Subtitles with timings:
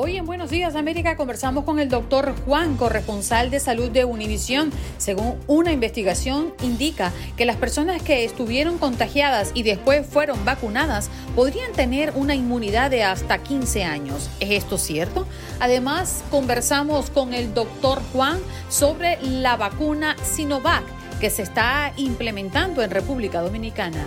[0.00, 4.70] Hoy en Buenos Días América conversamos con el doctor Juan, corresponsal de salud de Univisión.
[4.96, 11.72] Según una investigación indica que las personas que estuvieron contagiadas y después fueron vacunadas podrían
[11.72, 14.30] tener una inmunidad de hasta 15 años.
[14.38, 15.26] ¿Es esto cierto?
[15.58, 20.84] Además, conversamos con el doctor Juan sobre la vacuna Sinovac
[21.18, 24.06] que se está implementando en República Dominicana.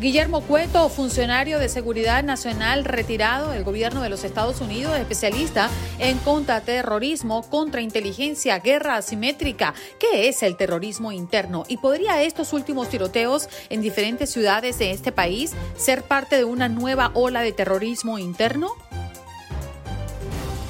[0.00, 6.16] Guillermo Cueto, funcionario de Seguridad Nacional retirado del gobierno de los Estados Unidos, especialista en
[6.20, 9.74] contraterrorismo, contrainteligencia, guerra asimétrica.
[9.98, 11.64] ¿Qué es el terrorismo interno?
[11.68, 16.70] ¿Y podría estos últimos tiroteos en diferentes ciudades de este país ser parte de una
[16.70, 18.72] nueva ola de terrorismo interno?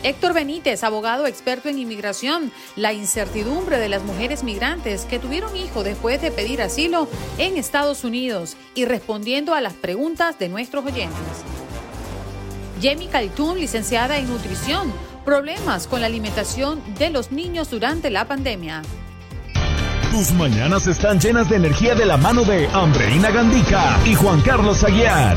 [0.02, 5.82] Héctor Benítez, abogado experto en inmigración, la incertidumbre de las mujeres migrantes que tuvieron hijo
[5.82, 11.44] después de pedir asilo en Estados Unidos y respondiendo a las preguntas de nuestros oyentes.
[12.80, 14.90] Jamie Caltún, licenciada en nutrición,
[15.26, 18.80] problemas con la alimentación de los niños durante la pandemia.
[20.10, 24.82] Tus mañanas están llenas de energía de la mano de Andreina Gandica y Juan Carlos
[24.82, 25.36] Aguiar.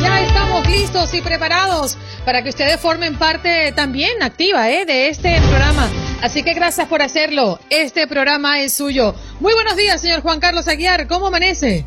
[0.00, 4.86] Ya estamos listos y preparados para que ustedes formen parte también activa ¿eh?
[4.86, 5.90] de este programa.
[6.22, 7.58] Así que gracias por hacerlo.
[7.68, 9.14] Este programa es suyo.
[9.40, 11.06] Muy buenos días, señor Juan Carlos Aguiar.
[11.06, 11.84] ¿Cómo amanece?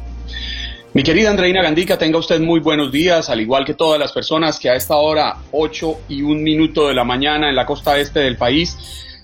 [0.93, 4.59] Mi querida Andreina Gandica, tenga usted muy buenos días, al igual que todas las personas
[4.59, 8.19] que a esta hora, 8 y un minuto de la mañana en la costa este
[8.19, 8.77] del país,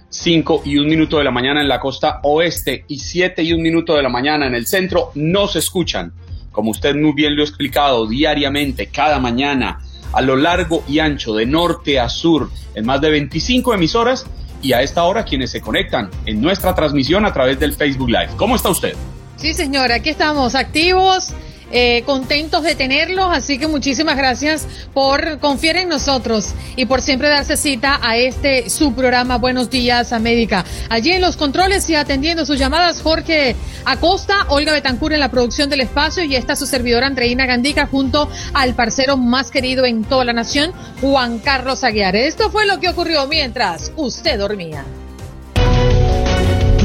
[0.10, 3.62] 5 y un minuto de la mañana en la costa oeste y 7 y un
[3.62, 6.12] minuto de la mañana en el centro, nos escuchan
[6.58, 9.80] como usted muy bien lo ha explicado, diariamente, cada mañana,
[10.12, 14.26] a lo largo y ancho, de norte a sur, en más de 25 emisoras
[14.64, 18.30] y a esta hora quienes se conectan en nuestra transmisión a través del Facebook Live.
[18.38, 18.96] ¿Cómo está usted?
[19.36, 21.32] Sí, señora, aquí estamos activos
[21.72, 27.30] eh, contentos de tenerlos, así que muchísimas gracias por confiar en nosotros y por siempre
[27.30, 30.64] darse cita a este su programa Buenos Días América.
[30.90, 35.70] Allí en los controles y atendiendo sus llamadas, Jorge Acosta, Olga Betancur en la producción
[35.70, 40.26] del espacio y está su servidora Andreina Gandica junto al parcero más querido en toda
[40.26, 42.16] la nación, Juan Carlos Aguiar.
[42.16, 44.84] Esto fue lo que ocurrió mientras usted dormía.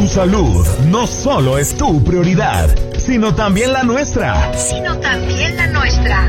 [0.02, 2.68] Tu salud no solo es tu prioridad,
[2.98, 4.52] sino también la nuestra.
[4.52, 6.26] Sino también la nuestra.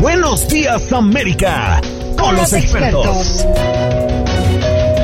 [0.00, 1.80] Buenos días América,
[2.18, 3.46] con, los, expertos.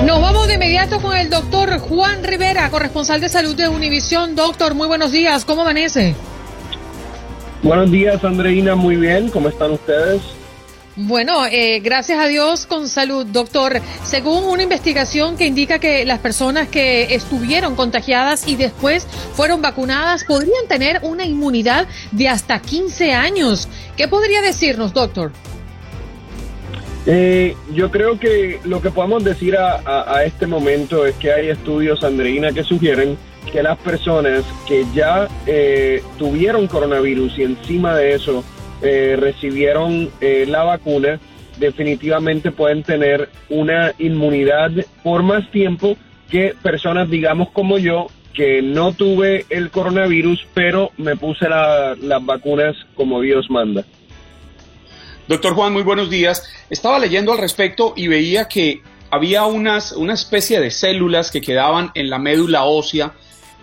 [0.04, 4.34] Nos vamos de inmediato con el doctor Juan Rivera, corresponsal de salud de Univisión.
[4.34, 6.16] Doctor, muy buenos días, ¿cómo amanece?
[7.62, 10.21] Buenos días, Andreina, muy bien, ¿cómo están ustedes?
[10.94, 13.80] Bueno, eh, gracias a Dios con salud, doctor.
[14.03, 20.24] Según una investigación que indica que las personas que estuvieron contagiadas y después fueron vacunadas
[20.24, 23.71] podrían tener una inmunidad de hasta 15 años.
[23.97, 25.33] ¿Qué podría decirnos, doctor?
[27.06, 32.04] Eh, yo creo que lo que podemos decir a, este momento es que hay estudios,
[32.04, 33.16] Andreina, que sugieren
[33.50, 38.45] que las personas que ya eh, tuvieron coronavirus y encima de eso
[38.83, 41.21] eh, recibieron eh, la vacuna
[41.59, 44.71] definitivamente pueden tener una inmunidad
[45.03, 45.97] por más tiempo
[46.31, 52.75] que personas, digamos como yo, que no tuve el coronavirus, pero me puse las vacunas
[52.95, 53.84] como Dios manda.
[55.29, 56.43] Doctor Juan, muy buenos días.
[56.71, 61.91] Estaba leyendo al respecto y veía que había unas, una especie de células que quedaban
[61.95, 63.13] en la médula ósea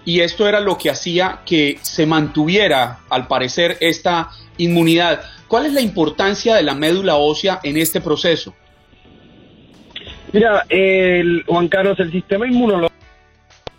[0.10, 5.22] y esto era lo que hacía que se mantuviera, al parecer, esta inmunidad.
[5.48, 8.56] ¿Cuál es la importancia de la médula ósea en este proceso?
[10.34, 13.00] Mira, el, Juan Carlos, el sistema inmunológico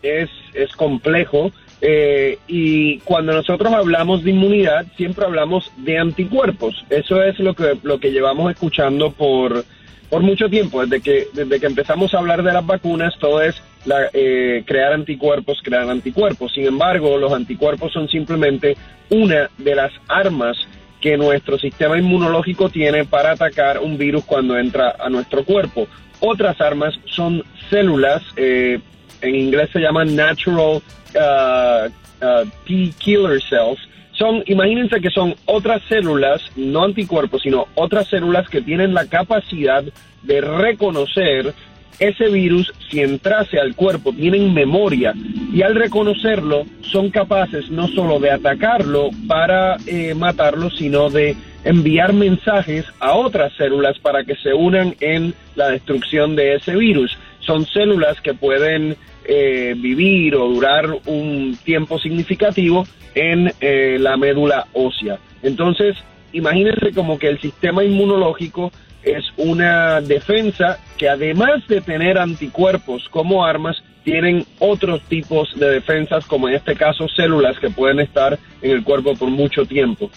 [0.03, 1.50] es, es complejo
[1.81, 6.85] eh, y cuando nosotros hablamos de inmunidad siempre hablamos de anticuerpos.
[6.91, 9.65] Eso es lo que, lo que llevamos escuchando por,
[10.09, 10.81] por mucho tiempo.
[10.87, 14.93] Desde que, desde que empezamos a hablar de las vacunas, todo es la, eh, crear
[14.93, 16.53] anticuerpos, crear anticuerpos.
[16.53, 18.77] Sin embargo, los anticuerpos son simplemente
[19.11, 20.56] una de las armas
[21.00, 25.87] que nuestro sistema inmunológico tiene para atacar un virus cuando entra a nuestro cuerpo.
[26.21, 28.79] Otras armas son células, eh,
[29.23, 30.82] en inglés se llaman natural
[31.15, 31.88] uh,
[32.25, 33.79] uh, T killer cells.
[34.12, 39.82] Son, imagínense que son otras células, no anticuerpos, sino otras células que tienen la capacidad
[40.23, 41.55] de reconocer
[41.99, 45.15] ese virus si entrase al cuerpo, tienen memoria
[45.53, 52.13] y al reconocerlo son capaces no solo de atacarlo para eh, matarlo, sino de enviar
[52.13, 57.17] mensajes a otras células para que se unan en la destrucción de ese virus.
[57.41, 64.67] Son células que pueden eh, vivir o durar un tiempo significativo en eh, la médula
[64.73, 65.19] ósea.
[65.43, 65.97] Entonces,
[66.33, 73.44] imagínense como que el sistema inmunológico es una defensa que además de tener anticuerpos como
[73.44, 78.70] armas, tienen otros tipos de defensas, como en este caso células que pueden estar en
[78.70, 80.11] el cuerpo por mucho tiempo.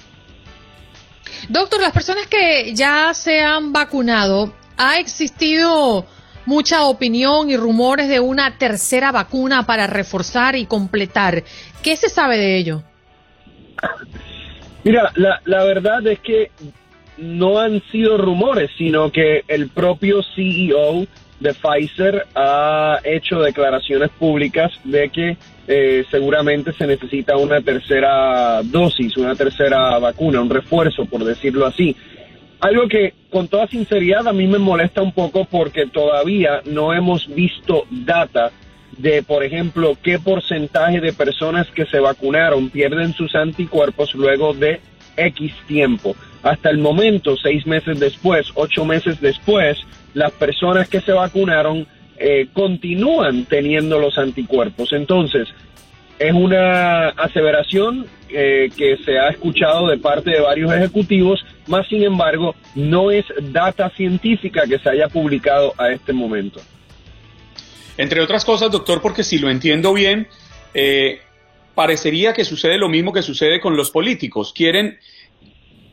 [1.50, 6.06] Doctor, las personas que ya se han vacunado, ¿ha existido
[6.46, 11.44] mucha opinión y rumores de una tercera vacuna para reforzar y completar?
[11.82, 12.84] ¿Qué se sabe de ello?
[14.84, 16.52] Mira, la, la verdad es que
[17.18, 21.06] no han sido rumores, sino que el propio CEO
[21.40, 25.38] de Pfizer ha hecho declaraciones públicas de que
[25.68, 31.96] eh, seguramente se necesita una tercera dosis, una tercera vacuna, un refuerzo, por decirlo así.
[32.62, 37.28] Algo que con toda sinceridad a mí me molesta un poco porque todavía no hemos
[37.28, 38.52] visto data
[38.98, 44.80] de, por ejemplo, qué porcentaje de personas que se vacunaron pierden sus anticuerpos luego de
[45.18, 46.16] X tiempo.
[46.44, 49.78] Hasta el momento, seis meses después, ocho meses después,
[50.14, 51.88] las personas que se vacunaron
[52.18, 54.92] eh, continúan teniendo los anticuerpos.
[54.92, 55.48] Entonces,
[56.20, 62.04] es una aseveración eh, que se ha escuchado de parte de varios ejecutivos, más sin
[62.04, 66.62] embargo, no es data científica que se haya publicado a este momento.
[67.98, 70.28] Entre otras cosas, doctor, porque si lo entiendo bien,
[70.74, 71.20] eh,
[71.76, 74.54] parecería que sucede lo mismo que sucede con los políticos.
[74.56, 75.00] Quieren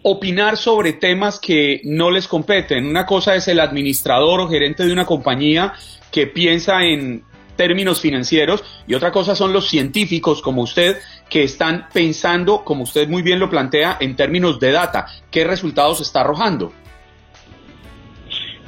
[0.03, 2.87] opinar sobre temas que no les competen.
[2.87, 5.75] Una cosa es el administrador o gerente de una compañía
[6.11, 7.25] que piensa en
[7.57, 10.97] términos financieros y otra cosa son los científicos como usted
[11.29, 15.07] que están pensando, como usted muy bien lo plantea, en términos de data.
[15.31, 16.73] ¿Qué resultados está arrojando?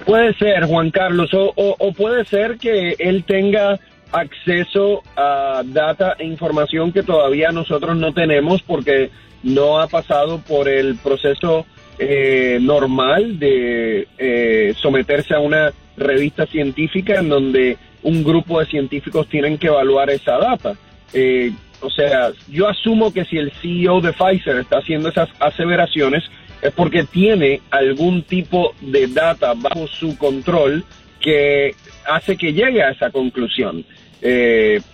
[0.04, 3.78] Puede ser, Juan Carlos, o, puede ser que él tenga
[4.12, 9.10] acceso a data e información que todavía nosotros no tenemos porque
[9.42, 11.66] no ha pasado por el proceso
[11.98, 19.28] eh, normal de eh, someterse a una revista científica en donde un grupo de científicos
[19.28, 20.74] tienen que evaluar esa data.
[21.12, 26.24] Eh, o sea, yo asumo que si el CEO de Pfizer está haciendo esas aseveraciones
[26.62, 30.84] es porque tiene algún tipo de data bajo su control
[31.20, 31.74] que
[32.08, 33.84] hace que llegue a esa conclusión.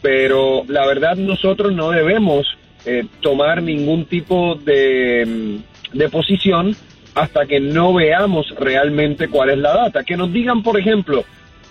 [0.01, 2.47] Pero la verdad nosotros no debemos
[2.87, 5.61] eh, tomar ningún tipo de,
[5.93, 6.75] de posición
[7.15, 10.05] hasta que no veamos realmente cuál es la data.
[10.05, 11.25] Que nos digan, por ejemplo,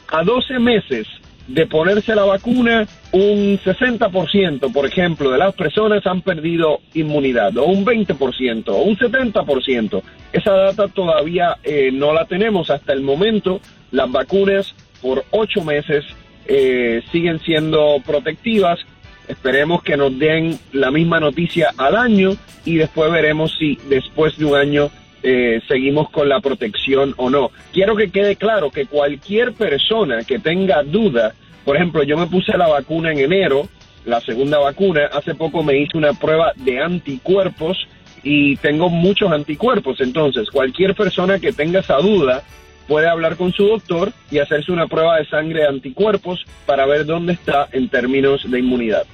[0.09, 1.07] a 12 meses
[1.47, 7.65] de ponerse la vacuna, un 60%, por ejemplo, de las personas han perdido inmunidad, o
[7.65, 10.01] un 20%, o un 70%.
[10.33, 13.61] Esa data todavía eh, no la tenemos hasta el momento.
[13.91, 16.03] Las vacunas por 8 meses
[16.47, 18.79] eh, siguen siendo protectivas
[19.27, 24.45] Esperemos que nos den la misma noticia al año y después veremos si después de
[24.45, 24.89] un año
[25.21, 27.51] eh, seguimos con la protección o no.
[27.73, 31.33] Quiero que quede claro que cualquier persona que tenga duda,
[31.65, 33.67] por ejemplo, yo me puse la vacuna en enero,
[34.05, 37.85] la segunda vacuna, hace poco me hice una prueba de anticuerpos
[38.23, 42.43] y tengo muchos anticuerpos, entonces cualquier persona que tenga esa duda
[42.87, 47.05] puede hablar con su doctor y hacerse una prueba de sangre de anticuerpos para ver
[47.05, 49.05] dónde está en términos de inmunidad.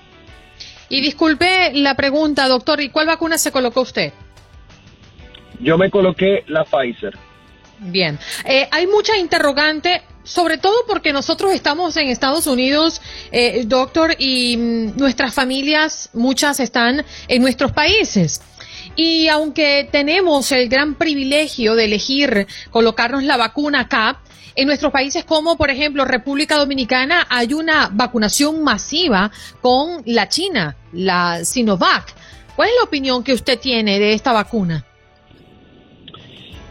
[0.89, 4.13] Y disculpe la pregunta, doctor, ¿y cuál vacuna se colocó usted?
[5.60, 7.18] Yo me coloqué la Pfizer.
[7.80, 13.01] Bien, eh, hay mucha interrogante sobre todo porque nosotros estamos en Estados Unidos,
[13.32, 18.42] eh, doctor, y mm, nuestras familias, muchas están en nuestros países.
[18.96, 24.20] Y aunque tenemos el gran privilegio de elegir colocarnos la vacuna acá,
[24.56, 29.32] en nuestros países como, por ejemplo, República Dominicana, hay una vacunación masiva
[29.62, 32.14] con la China, la Sinovac.
[32.56, 34.86] ¿Cuál es la opinión que usted tiene de esta vacuna?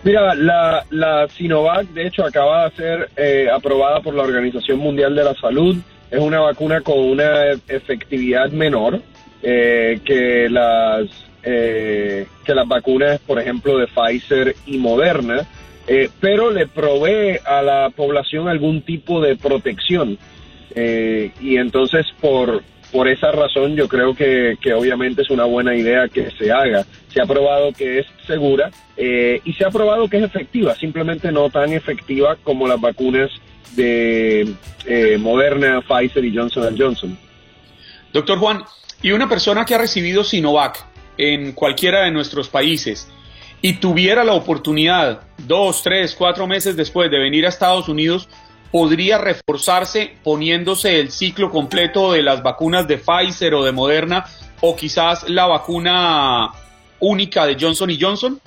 [0.04, 5.14] Mira, la, la Sinovac, de hecho, acaba de ser eh, aprobada por la Organización Mundial
[5.14, 5.76] de la Salud.
[6.10, 9.00] Es una vacuna con una efectividad menor
[9.42, 11.06] eh, que las
[11.44, 15.46] eh, que las vacunas, por ejemplo, de Pfizer y Moderna,
[15.88, 20.18] eh, pero le provee a la población algún tipo de protección.
[20.74, 25.74] Eh, y entonces, por, por esa razón, yo creo que, que, obviamente es una buena
[25.74, 26.86] idea que se haga.
[27.08, 31.50] Se ha probado que es segura y se ha probado que es efectiva, simplemente no
[31.50, 33.30] tan efectiva como las vacunas
[33.74, 34.54] de
[35.18, 37.18] Moderna, Pfizer y Johnson Johnson.
[38.12, 38.62] Doctor Juan,
[39.02, 43.08] y una persona que ha recibido Sinovac, en cualquiera de nuestros países
[43.60, 48.28] y tuviera la oportunidad dos, tres, cuatro meses después de venir a Estados Unidos,
[48.72, 54.24] podría reforzarse poniéndose el ciclo completo de las vacunas de Pfizer o de Moderna
[54.60, 56.50] o quizás la vacuna
[56.98, 58.40] única de Johnson y Johnson?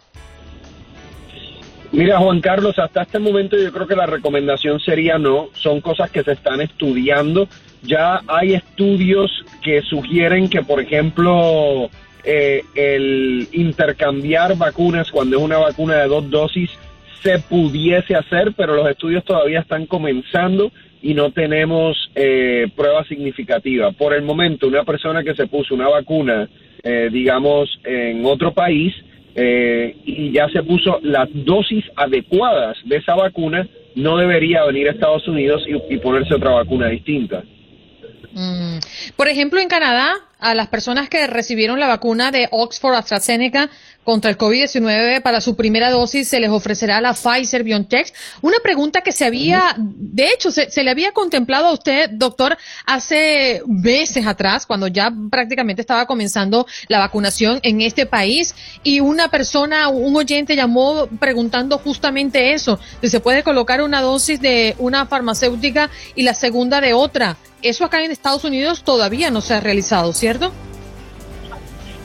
[1.91, 6.09] Mira, Juan Carlos, hasta este momento yo creo que la recomendación sería no, son cosas
[6.09, 7.47] que se están estudiando.
[7.83, 9.31] Ya hay estudios
[9.61, 11.89] que sugieren que, por ejemplo,
[12.25, 16.69] eh, el intercambiar vacunas cuando es una vacuna de dos dosis
[17.25, 23.95] se pudiese hacer, pero los estudios todavía están comenzando y no tenemos eh, pruebas significativas.
[23.95, 26.47] Por el momento, una persona que se puso una vacuna,
[26.83, 28.93] eh, digamos, en otro país
[29.33, 34.91] eh, y ya se puso las dosis adecuadas de esa vacuna, no debería venir a
[34.91, 37.43] Estados Unidos y, y ponerse otra vacuna distinta.
[38.33, 38.79] Mm.
[39.15, 40.13] Por ejemplo, en Canadá,
[40.45, 43.69] a las personas que recibieron la vacuna de Oxford AstraZeneca
[44.05, 48.13] contra el COVID-19 para su primera dosis se les ofrecerá la Pfizer BioNTech.
[48.41, 53.61] Una pregunta que se había, de hecho, se, le había contemplado a usted, doctor, hace
[53.67, 59.89] meses atrás, cuando ya prácticamente estaba comenzando la vacunación en este país, y una persona,
[59.89, 65.89] un oyente llamó preguntando justamente eso, si se puede colocar una dosis de una farmacéutica
[66.13, 67.37] y la segunda de otra.
[67.63, 70.51] Eso acá en Estados Unidos todavía no se ha realizado, ¿cierto?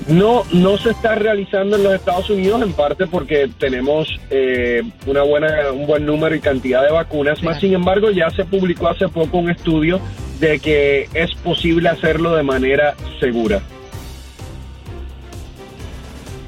[0.09, 5.23] No, no se está realizando en los Estados Unidos en parte porque tenemos eh, una
[5.23, 7.43] buena, un buen número y cantidad de vacunas.
[7.43, 10.01] Más sin embargo, ya se publicó hace poco un estudio
[10.41, 13.63] de que es posible hacerlo de manera segura.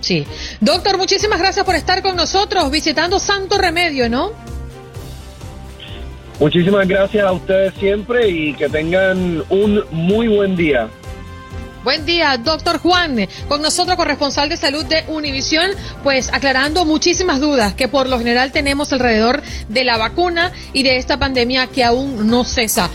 [0.00, 0.26] Sí.
[0.60, 4.32] Doctor, muchísimas gracias por estar con nosotros visitando Santo Remedio, ¿no?
[6.40, 10.88] Muchísimas gracias a ustedes siempre y que tengan un muy buen día.
[11.84, 15.70] Buen día, doctor Juan, con nosotros corresponsal de salud de Univisión,
[16.04, 20.96] pues aclarando muchísimas dudas que por lo general tenemos alrededor de la vacuna y de
[20.96, 22.88] esta pandemia que aún no cesa.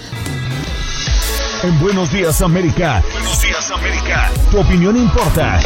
[1.63, 3.03] En Buenos Días América.
[3.11, 4.31] Buenos Días América.
[4.51, 5.59] Tu opinión importa.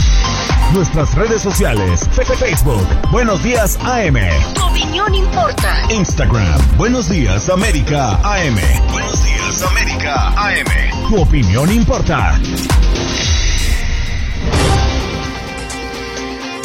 [0.73, 2.07] Nuestras redes sociales.
[2.39, 2.87] Facebook.
[3.11, 4.15] Buenos Días AM.
[4.53, 5.81] Tu opinión importa.
[5.89, 6.77] Instagram.
[6.77, 8.57] Buenos Días América AM.
[8.89, 11.00] Buenos Días América AM.
[11.11, 12.39] Tu opinión importa.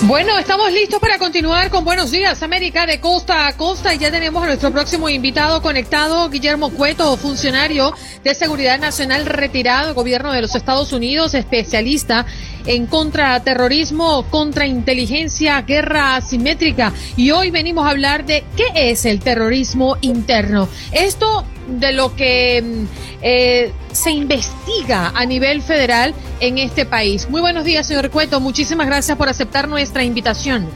[0.02, 4.12] Bueno, estamos listos para continuar con Buenos Días América de costa a costa y ya
[4.12, 10.42] tenemos a nuestro próximo invitado conectado, Guillermo Cueto, funcionario de Seguridad Nacional retirado, gobierno de
[10.42, 12.24] los Estados Unidos, especialista
[12.66, 19.96] en contraterrorismo, contrainteligencia, guerra asimétrica y hoy venimos a hablar de qué es el terrorismo
[20.02, 20.68] interno.
[20.92, 22.84] Esto de lo que mm,
[23.22, 27.28] eh, se investiga a nivel federal en este país.
[27.28, 28.40] Muy buenos días, señor Cueto.
[28.40, 30.66] Muchísimas gracias por aceptar nuestra invitación.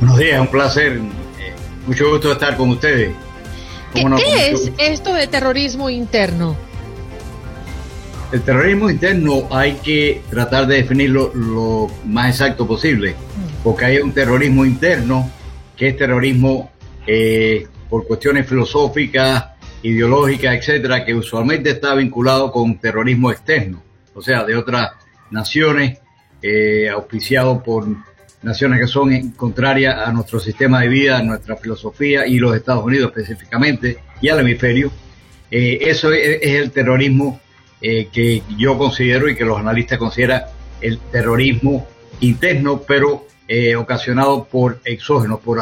[0.00, 0.92] Buenos días, un placer.
[0.94, 1.52] Eh,
[1.86, 3.12] mucho gusto estar con ustedes.
[3.94, 6.56] ¿Qué, es esto de terrorismo interno?
[8.32, 13.62] El terrorismo interno hay que tratar de definirlo lo más exacto posible, mm.
[13.62, 15.30] porque hay un terrorismo interno
[15.76, 16.70] que es terrorismo
[17.06, 19.55] eh, por cuestiones filosóficas,
[19.86, 23.82] ideológica, etcétera, que usualmente está vinculado con terrorismo externo,
[24.14, 24.90] o sea, de otras
[25.30, 25.98] naciones,
[26.42, 27.86] eh, auspiciado por
[28.42, 32.84] naciones que son contrarias a nuestro sistema de vida, a nuestra filosofía y los Estados
[32.84, 34.90] Unidos específicamente y al hemisferio.
[35.50, 37.40] Eh, eso es, el terrorismo
[37.80, 40.42] eh, que yo considero y que los analistas consideran
[40.80, 41.86] el terrorismo
[42.20, 43.24] interno, pero
[43.78, 45.60] ocasionado por exógenos, por,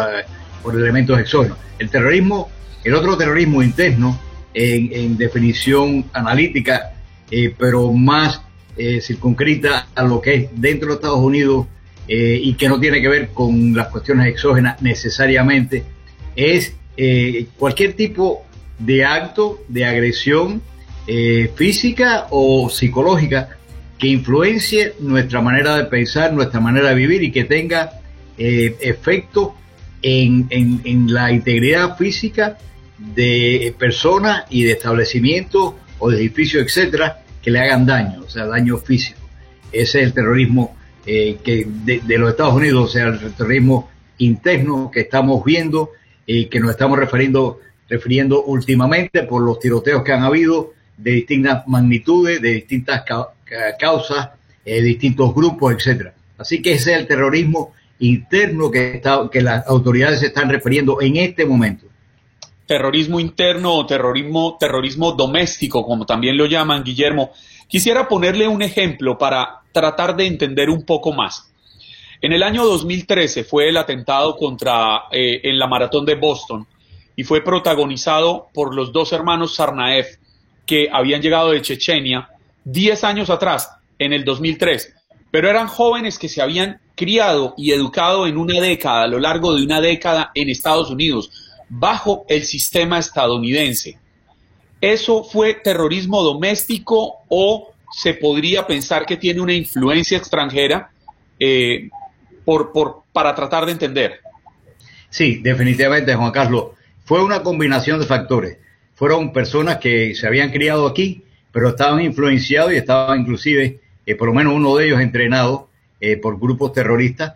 [0.63, 1.59] por elementos exógenos.
[1.79, 2.49] El terrorismo
[2.85, 4.21] El otro terrorismo interno,
[4.53, 6.93] en, definición analítica,
[7.31, 8.43] eh, pero más
[8.77, 11.67] eh, circunscrita a lo que es dentro de Estados Unidos
[12.07, 15.83] eh, y que no tiene que ver con las cuestiones exógenas necesariamente,
[16.37, 16.77] es
[17.59, 18.45] cualquier tipo
[18.79, 20.63] de acto de agresión
[21.57, 23.57] física o psicológica
[23.99, 28.01] que influencie nuestra manera de pensar, nuestra manera de vivir y que tenga
[28.39, 29.57] efecto
[30.03, 32.59] en, la integridad física
[32.99, 38.47] de personas y de establecimientos o de edificios, etcétera, que le hagan daño, o sea,
[38.47, 39.21] daño físico.
[39.73, 44.91] Ese es el terrorismo eh, que de, los Estados Unidos, o sea, el terrorismo interno
[44.91, 45.91] que estamos viendo
[46.27, 51.67] y que nos estamos refiriendo, refiriendo últimamente por los tiroteos que han habido de distintas
[51.67, 53.03] magnitudes, de distintas
[53.79, 54.31] causas,
[54.65, 56.15] eh, distintos grupos, etcétera.
[56.39, 61.01] Así que ese es el terrorismo interno que, está, que las autoridades se están refiriendo
[61.01, 61.87] en este momento
[62.67, 67.31] terrorismo interno o terrorismo, terrorismo doméstico, como también lo llaman, Guillermo,
[67.69, 71.51] quisiera ponerle un ejemplo para tratar de entender un poco más.
[72.21, 76.67] En el año 2013 fue el atentado contra eh, en la maratón de Boston
[77.17, 80.19] y fue protagonizado por los dos hermanos Sarnaev
[80.65, 82.31] que habían llegado de Chechenia
[82.65, 84.95] 10 años atrás, en el 2003,
[85.31, 89.55] pero eran jóvenes que se habían criado y educado en una década, a lo largo
[89.55, 91.31] de una década en Estados Unidos,
[91.79, 93.99] bajo el sistema estadounidense.
[94.81, 100.91] ¿Eso fue terrorismo doméstico o se podría pensar que tiene una influencia extranjera
[101.39, 101.89] eh,
[102.45, 104.21] por, por, para tratar de entender?
[105.09, 106.67] Sí, definitivamente, Juan Carlos.
[107.05, 108.59] Fue una combinación de factores.
[108.95, 114.29] Fueron personas que se habían criado aquí, pero estaban influenciados y estaban inclusive, eh, por
[114.29, 115.69] lo menos uno de ellos entrenado
[116.01, 117.35] eh, por grupos terroristas,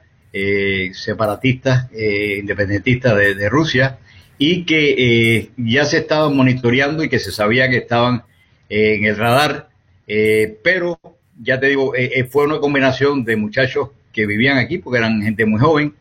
[0.93, 3.99] separatistas, independentistas de Rusia,
[4.39, 4.95] y que
[5.37, 8.23] eh, ya se estaban monitoreando y que se sabía que estaban
[8.71, 9.69] eh, en el radar,
[10.07, 10.99] eh, pero
[11.41, 11.93] ya te digo,
[12.31, 15.95] fue una combinación de muchachos que vivían aquí porque eran gente muy joven,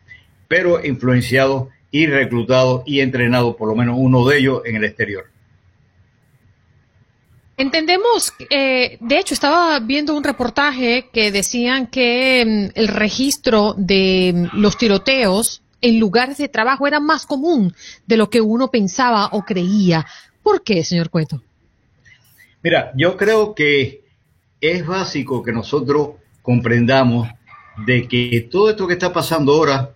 [0.48, 5.26] pero influenciados y reclutados y entrenados, por lo menos uno de ellos, en el exterior.
[7.56, 14.60] Entendemos, de hecho, estaba viendo un reportaje que decían que mm, el registro de mm,
[14.60, 17.74] los tiroteos en lugares de trabajo era más común
[18.06, 20.06] de lo que uno pensaba o creía.
[20.44, 21.42] ¿Por qué, señor Cueto?
[22.64, 24.04] Mira, yo creo que
[24.60, 26.10] es básico que nosotros
[26.42, 27.28] comprendamos
[27.86, 29.96] de que todo esto que está pasando ahora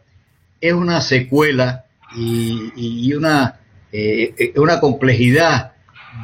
[0.60, 3.60] es una secuela y, una,
[3.92, 5.74] eh, una complejidad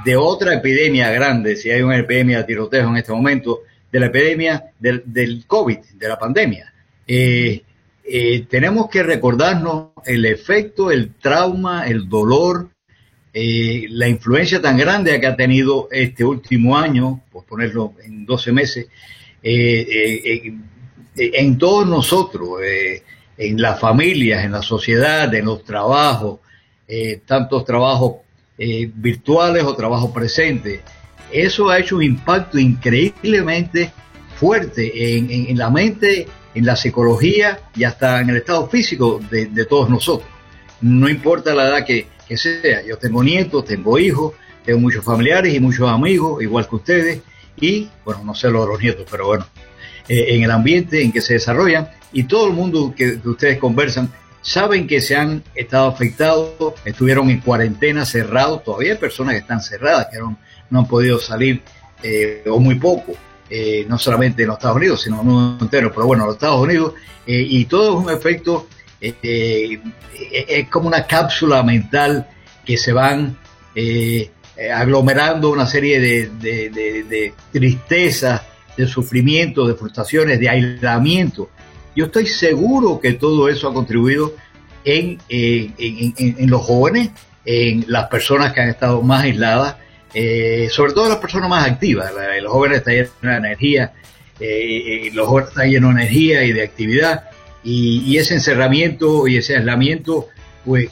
[0.04, 4.08] de otra epidemia grande, si hay una epidemia de tiroteo en este momento, de la
[4.08, 6.74] epidemia del, del COVID, de la pandemia.
[7.08, 7.64] Eh,
[8.10, 12.70] eh, tenemos que recordarnos el efecto, el trauma, el dolor,
[13.34, 18.52] eh, la influencia tan grande que ha tenido este último año, por ponerlo en 12
[18.54, 18.88] meses,
[19.44, 20.54] eh,
[21.16, 22.62] en todos nosotros,
[23.38, 26.40] en las familias, en la sociedad, en los trabajos,
[27.26, 28.18] tantos trabajos
[28.58, 30.82] virtuales o trabajos presentes.
[31.32, 33.92] Eso ha hecho un impacto increíblemente
[34.36, 39.90] fuerte en la mente en la psicología y hasta en el estado físico de, todos
[39.90, 40.28] nosotros.
[40.82, 44.34] No importa la edad que, sea, yo tengo nietos, tengo hijos,
[44.66, 47.22] tengo muchos familiares y muchos amigos, igual que ustedes,
[47.62, 49.46] y bueno, no sé lo de los nietos, pero bueno,
[50.08, 54.12] eh, en el ambiente en que se desarrollan y todo el mundo que, ustedes conversan
[54.42, 59.62] saben que se han estado afectados, estuvieron en cuarentena cerrados, todavía hay personas que están
[59.62, 60.40] cerradas, que no,
[60.72, 61.62] no han podido salir
[62.02, 63.14] eh, o muy poco.
[63.50, 66.28] Eh, no solamente en los Estados Unidos, sino en el mundo entero, pero bueno, en
[66.28, 66.94] los Estados Unidos,
[67.26, 68.68] eh, y todo es un efecto,
[69.00, 69.80] eh,
[70.30, 72.28] es como una cápsula mental
[72.66, 73.38] que se van
[74.74, 78.42] aglomerando una serie de, de, tristezas,
[78.76, 81.50] de sufrimiento, de frustraciones, de aislamiento.
[81.96, 84.36] Yo estoy seguro que todo eso ha contribuido
[84.84, 87.12] en, en los jóvenes,
[87.46, 89.78] en las personas que han estado más aisladas,
[90.14, 92.12] eh, sobre todo las personas más activas.
[92.42, 93.94] los jóvenes están llenos de energía,
[94.40, 97.30] eh, los jóvenes están llenos de energía y de actividad,
[97.64, 100.28] y, ese encerramiento y ese aislamiento,
[100.64, 100.90] pues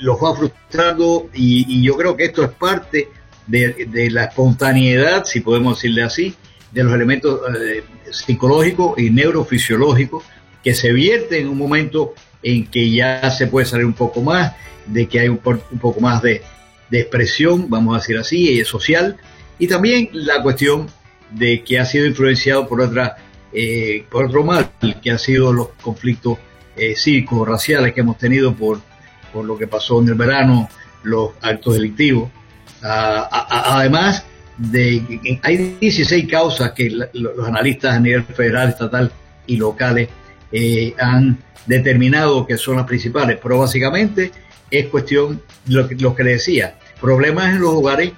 [0.00, 3.08] los va frustrando, y, yo creo que esto es parte
[3.46, 6.34] de, la espontaneidad, si podemos decirle así,
[6.70, 10.22] de los elementos eh, psicológicos y neurofisiológicos
[10.62, 14.52] que se vierten en un momento en que ya se puede salir un poco más,
[14.86, 16.42] de que hay un poco más de,
[16.90, 19.16] de expresión, vamos a decir así, social,
[19.58, 20.88] y también la cuestión
[21.30, 23.16] de que ha sido influenciado por otra
[23.52, 24.70] eh, por otro mal,
[25.02, 26.38] que han sido los conflictos
[26.76, 28.80] eh, cívicos, raciales que hemos tenido por,
[29.32, 30.68] por lo que pasó en el verano
[31.02, 32.30] los actos delictivos.
[32.82, 34.24] además,
[34.56, 39.10] de, hay 16 causas que los analistas a nivel federal, estatal
[39.46, 40.08] y locales
[40.52, 44.30] eh, han determinado que son las principales, pero básicamente
[44.70, 48.12] es cuestión lo que, lo que le decía, problemas en los hogares,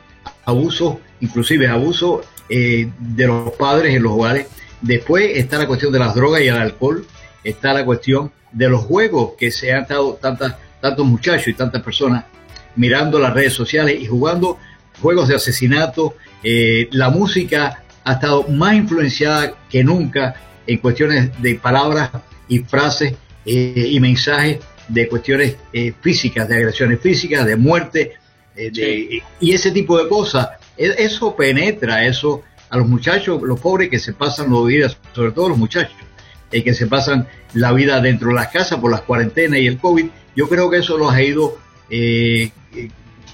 [0.44, 4.46] abusos, inclusive abusos eh, de los padres en los hogares.
[4.80, 7.06] Después está la cuestión de las drogas y el alcohol,
[7.44, 11.82] está la cuestión de los juegos que se han dado tantas, tantos muchachos y tantas
[11.82, 12.24] personas
[12.76, 14.58] mirando las redes sociales y jugando
[15.00, 16.14] juegos de asesinato.
[16.42, 20.34] Eh, la música ha estado más influenciada que nunca
[20.66, 22.10] en cuestiones de palabras
[22.48, 28.12] y frases eh, y mensajes de cuestiones eh, físicas, de agresiones físicas, de muerte,
[29.40, 30.50] y ese tipo de cosas.
[30.76, 35.32] E, eso penetra, eso a los muchachos, los pobres que se pasan los días, sobre
[35.32, 35.96] todo los muchachos,
[36.50, 40.06] que se pasan la vida dentro de las casas por las cuarentenas y el COVID,
[40.36, 41.56] yo creo que eso los ha ido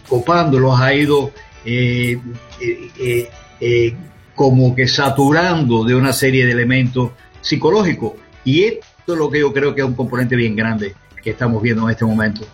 [0.09, 1.33] copando, los ha ido
[1.65, 2.19] eh,
[2.61, 3.29] eh,
[3.61, 3.95] eh,
[4.35, 8.13] como que saturando de una serie de elementos psicológicos.
[8.45, 11.63] Y esto es lo que yo creo que es un componente bien grande que estamos
[11.63, 12.47] viendo en este momento.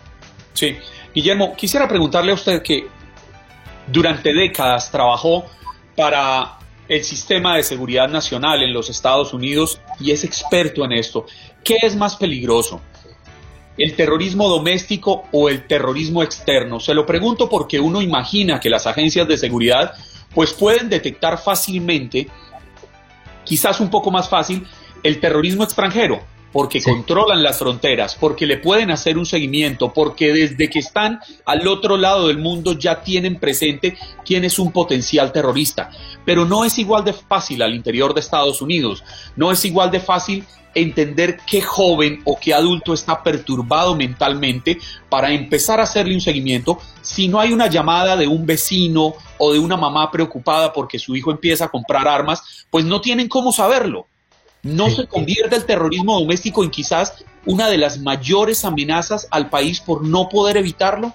[0.53, 0.77] Sí,
[1.13, 2.87] Guillermo, quisiera preguntarle a usted que
[3.87, 5.45] durante décadas trabajó
[5.95, 11.25] para el sistema de seguridad nacional en los Estados Unidos y es experto en esto.
[11.63, 12.81] ¿Qué es más peligroso?
[13.77, 16.79] el terrorismo doméstico o el terrorismo externo?
[16.79, 19.93] Se lo pregunto porque uno imagina que las agencias de seguridad
[20.33, 22.27] pues pueden detectar fácilmente,
[23.43, 24.65] quizás un poco más fácil,
[25.03, 26.21] el terrorismo extranjero,
[26.55, 31.67] porque controlan las fronteras, porque le pueden hacer un seguimiento, porque desde que están al
[31.67, 35.89] otro lado del mundo ya tienen presente quién es un potencial terrorista.
[36.23, 39.03] Pero no es igual de fácil al interior de Estados Unidos,
[39.35, 44.77] no es igual de fácil entender qué joven o qué adulto está perturbado mentalmente
[45.09, 49.51] para empezar a hacerle un seguimiento si no hay una llamada de un vecino o
[49.51, 53.51] de una mamá preocupada porque su hijo empieza a comprar armas, pues no tienen cómo
[53.51, 54.07] saberlo.
[54.65, 59.79] No se convierte el terrorismo doméstico en quizás una de las mayores amenazas al país
[59.79, 61.13] por no poder evitarlo.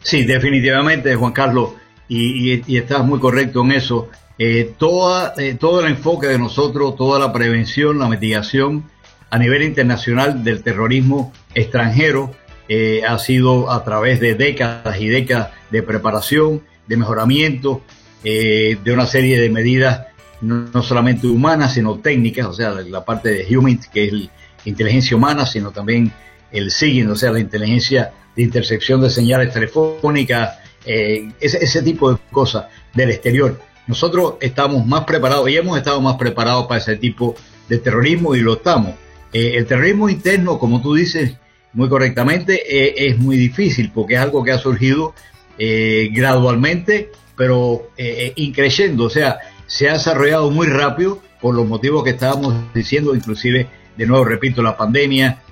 [0.00, 1.70] Sí, definitivamente, Juan Carlos,
[2.08, 4.08] y, y estás muy correcto en eso.
[4.38, 8.90] Eh, toda, eh, todo el enfoque de nosotros, toda la prevención, la mitigación
[9.30, 12.34] a nivel internacional del terrorismo extranjero
[12.68, 17.82] eh, ha sido a través de décadas y décadas de preparación, de mejoramiento,
[18.24, 20.06] de una serie de medidas
[20.42, 24.28] no, solamente humanas, sino técnicas, o sea, la parte de human, que es la
[24.64, 26.12] inteligencia humana, sino también
[26.50, 32.18] el SIGINT, o sea, la inteligencia de intersección de señales telefónicas, ese, ese tipo de
[32.30, 37.34] cosas del exterior nosotros estamos más preparados y hemos estado más preparados para ese tipo
[37.68, 38.94] de terrorismo y lo estamos.
[39.32, 41.36] Eh, el terrorismo interno, como tú dices
[41.72, 45.14] muy correctamente, eh, es muy difícil porque es algo que ha surgido
[45.58, 47.88] eh, gradualmente, pero
[48.36, 49.38] increyendo, o sea,
[49.72, 54.62] se ha desarrollado muy rápido por los motivos que estábamos diciendo, inclusive, de nuevo, repito,
[54.62, 55.42] la pandemia,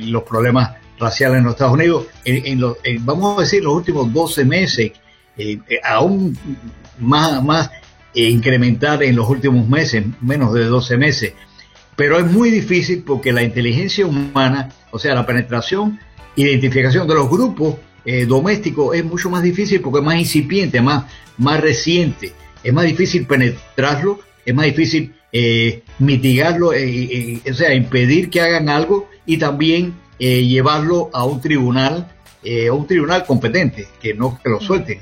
[0.00, 2.06] los problemas raciales en los Estados Unidos.
[2.24, 2.58] En,
[3.04, 4.92] vamos a decir, los últimos 12 meses,
[5.84, 6.38] aún
[6.98, 7.70] más, más
[8.14, 11.34] e incrementar en los últimos meses, menos de 12 meses.
[11.96, 16.00] Pero es muy difícil porque la inteligencia humana, o sea, la penetración,
[16.34, 21.04] identificación de los grupos eh, domésticos es mucho más difícil porque es más incipiente, más,
[21.36, 22.32] más reciente.
[22.66, 28.68] Es más difícil penetrarlo, es más difícil eh, mitigarlo, eh, o sea, impedir que hagan
[28.68, 32.10] algo y también llevarlo a un tribunal,
[32.44, 34.98] a un tribunal competente, que no que lo suelten.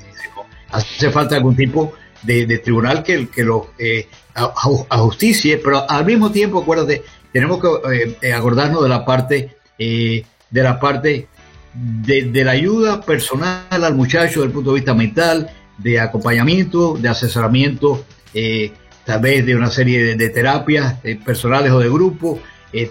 [0.71, 6.61] Hace falta algún tipo de, tribunal que, que lo eh, ajusticie, pero al mismo tiempo,
[6.61, 11.27] acuérdate, tenemos que eh, acordarnos de la parte, eh, de la parte
[11.73, 17.09] de, la ayuda personal al muchacho desde el punto de vista mental, de acompañamiento, de
[17.09, 18.71] asesoramiento, eh,
[19.05, 22.39] tal vez de una serie de, terapias personales o de grupo.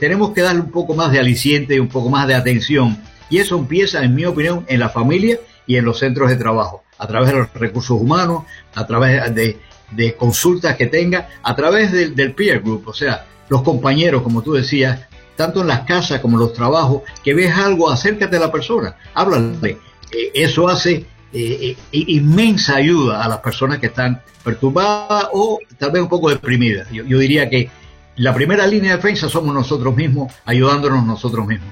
[0.00, 2.96] tenemos que darle un poco más de aliciente y un poco más de atención.
[3.28, 6.84] Y eso empieza, en mi opinión, en la familia y en los centros de trabajo
[6.98, 8.44] a través de los recursos humanos,
[8.74, 14.22] a través de, consultas que tenga, a través del, peer group, o sea, los compañeros,
[14.22, 15.00] como tú decías,
[15.36, 18.96] tanto en las casas como en los trabajos, que ves algo, acércate a la persona,
[19.14, 19.78] háblale.
[20.12, 25.90] Eh, eso hace eh, eh, inmensa ayuda a las personas que están perturbadas o tal
[25.90, 26.88] vez un poco deprimidas.
[26.92, 27.70] Yo, yo diría que
[28.16, 31.68] la primera línea de defensa somos nosotros mismos, ayudándonos nosotros mismos.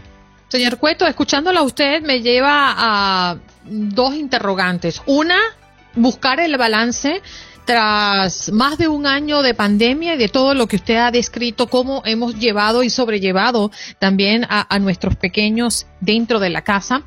[0.49, 5.01] Señor Cueto, escuchándola a usted me lleva a dos interrogantes.
[5.07, 5.39] Una,
[5.95, 7.23] buscar el balance
[7.65, 11.69] tras más de un año de pandemia y de todo lo que usted ha descrito,
[11.69, 17.03] cómo hemos llevado y sobrellevado también a, nuestros pequeños dentro de la casa,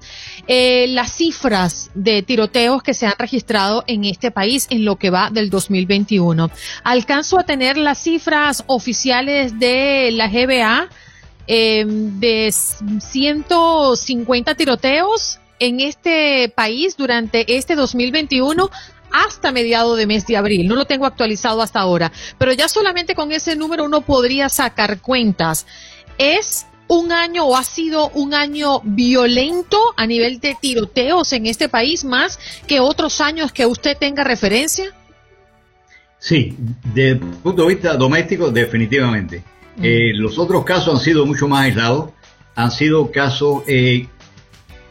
[0.47, 5.09] eh, las cifras de tiroteos que se han registrado en este país en lo que
[5.09, 6.49] va del 2021.
[6.83, 10.89] Alcanzo a tener las cifras oficiales de la GBA
[11.47, 18.69] eh, de 150 tiroteos en este país durante este 2021
[19.11, 20.67] hasta mediado de mes de abril.
[20.67, 25.01] No lo tengo actualizado hasta ahora, pero ya solamente con ese número uno podría sacar
[25.01, 25.65] cuentas.
[26.17, 31.69] ¿Es un año o ha sido un año violento a nivel de tiroteos en este
[31.69, 34.93] país más que otros años que usted tenga referencia?
[36.19, 36.55] Sí,
[36.93, 39.43] desde el punto de vista doméstico, definitivamente.
[39.77, 39.83] Mm.
[39.83, 42.11] Eh, los otros casos han sido mucho más aislados,
[42.55, 44.07] han sido casos, eh,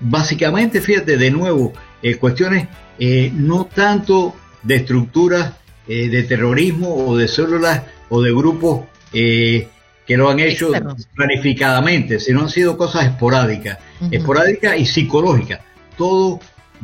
[0.01, 1.73] básicamente, fíjate, de nuevo,
[2.05, 5.55] eh, cuestiones eh, no tanto de estructuras
[5.89, 9.69] eh, de terrorismo o de células o de grupos eh,
[10.07, 10.71] que lo han hecho
[11.15, 13.79] planificadamente, sino han sido cosas esporádicas,
[14.11, 15.61] esporádicas y psicológicas.
[15.97, 16.41] Todo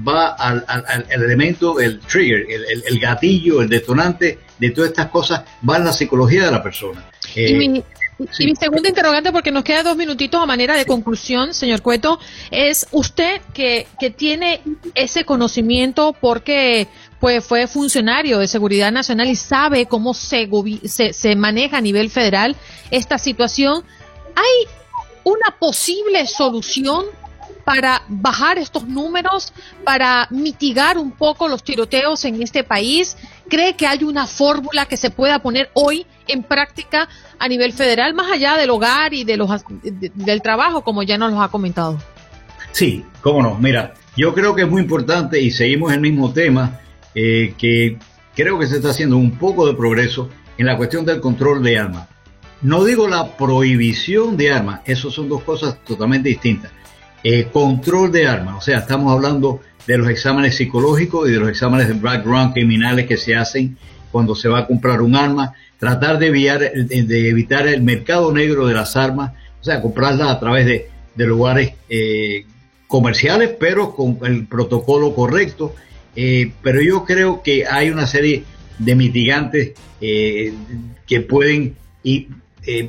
[0.07, 0.65] va al,
[1.11, 6.47] elemento, el trigger, el, gatillo, el detonante de todas estas cosas, va en la psicología
[6.47, 7.05] de la persona.
[8.39, 12.19] Y mi segunda interrogante, porque nos queda dos minutitos a manera de conclusión, señor Cueto,
[12.51, 14.61] es usted que, que tiene
[14.95, 20.49] ese conocimiento porque pues fue funcionario de seguridad nacional y sabe cómo se,
[20.85, 22.57] se, se maneja a nivel federal
[22.91, 23.85] esta situación.
[24.35, 24.69] ¿Hay
[25.25, 27.05] una posible solución
[27.65, 29.53] para bajar estos números,
[29.85, 33.17] para mitigar un poco los tiroteos en este país?
[33.49, 38.15] ¿Cree que hay una fórmula que se pueda poner hoy en práctica a nivel federal,
[38.15, 39.51] más allá del hogar y de los,
[39.83, 41.99] del trabajo, como ya nos lo ha comentado?
[42.73, 43.57] Sí, cómo no.
[43.57, 46.81] Mira, yo creo que es muy importante y seguimos el mismo tema,
[47.15, 47.99] eh, que
[48.35, 51.79] creo que se está haciendo un poco de progreso en la cuestión del control de
[51.79, 52.09] armas.
[52.63, 56.71] No digo la prohibición de armas, eso son dos cosas totalmente distintas.
[57.25, 61.49] Eh, control de armas, o sea, estamos hablando de los exámenes psicológicos y de los
[61.49, 63.77] exámenes de background criminales que se hacen
[64.13, 68.75] cuando se va a comprar un arma, tratar de, de evitar el mercado negro de
[68.75, 72.47] las armas, o sea, comprarlas a través de, lugares eh,
[72.87, 75.75] comerciales, pero con el protocolo correcto.
[76.17, 78.45] Eh, pero yo creo que hay una serie
[78.79, 82.29] de mitigantes que pueden, y,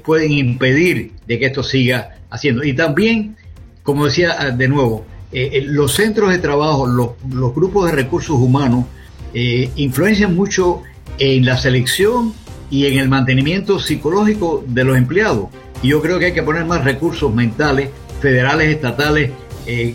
[0.04, 2.64] pueden impedir de que esto siga haciendo.
[2.64, 3.36] Y también
[3.84, 8.38] como decía ah, de nuevo, eh, eh, los centros de trabajo, los, grupos de recursos
[8.38, 8.86] humanos
[9.34, 10.84] eh, influencian mucho
[11.18, 12.34] en la selección
[12.72, 15.50] y en el mantenimiento psicológico de los empleados.
[15.84, 19.32] Y yo creo que hay que poner más recursos mentales, federales, estatales,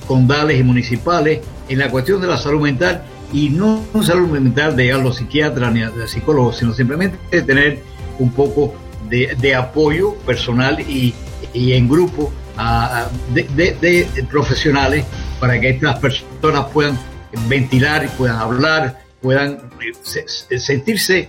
[0.06, 4.92] condales y municipales en la cuestión de la salud mental y no salud mental de
[4.92, 7.82] a los psiquiatras ni a los psicólogos, sino simplemente de tener
[8.18, 8.74] un poco
[9.08, 11.14] de, apoyo personal y,
[11.52, 12.32] y en grupo
[13.34, 15.04] de, profesionales
[15.40, 16.98] para que estas personas puedan
[17.48, 21.28] ventilar, puedan hablar, puedan eh, sentirse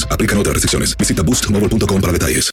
[0.09, 0.97] Aplican otras restricciones.
[0.97, 2.51] Visita boostmobile.com para detalles.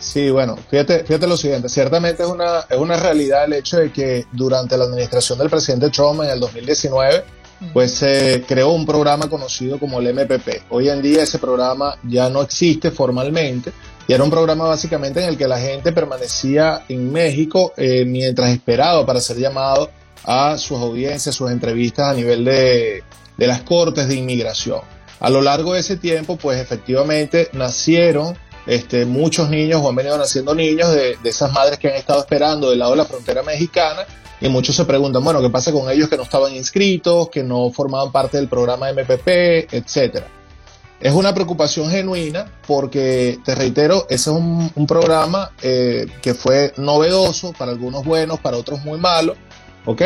[0.03, 3.93] Sí, bueno, fíjate, fíjate lo siguiente, ciertamente es una, es una realidad el hecho de
[3.93, 7.25] que durante la administración del presidente Trump en el 2019,
[7.73, 10.65] pues se creó un programa conocido como el MPP.
[10.71, 13.73] Hoy en día ese programa ya no existe formalmente
[14.09, 18.51] y era un programa básicamente en el que la gente permanecía en México eh, mientras
[18.51, 19.89] esperaba para ser llamado
[20.25, 23.05] a sus audiencias, sus entrevistas a nivel de,
[23.37, 24.81] de las cortes de inmigración.
[25.21, 30.17] A lo largo de ese tiempo, pues efectivamente nacieron este, muchos niños o han venido
[30.17, 34.07] naciendo niños de, esas madres que han estado esperando del lado de la frontera mexicana
[34.41, 37.71] y muchos se preguntan, bueno, ¿qué pasa con ellos que no estaban inscritos, que no
[37.71, 40.27] formaban parte del programa MPP, etcétera?
[41.01, 47.53] Es una preocupación genuina porque, te reitero, ese es un, programa eh, que fue novedoso,
[47.53, 49.37] para algunos buenos, para otros muy malos,
[49.85, 50.03] ¿ok?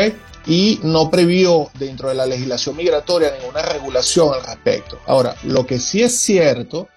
[0.47, 4.97] Y no previó dentro de la legislación migratoria ninguna regulación al respecto.
[5.05, 6.87] Ahora, lo que sí es cierto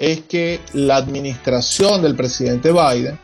[0.00, 3.18] es que la administración del presidente Biden,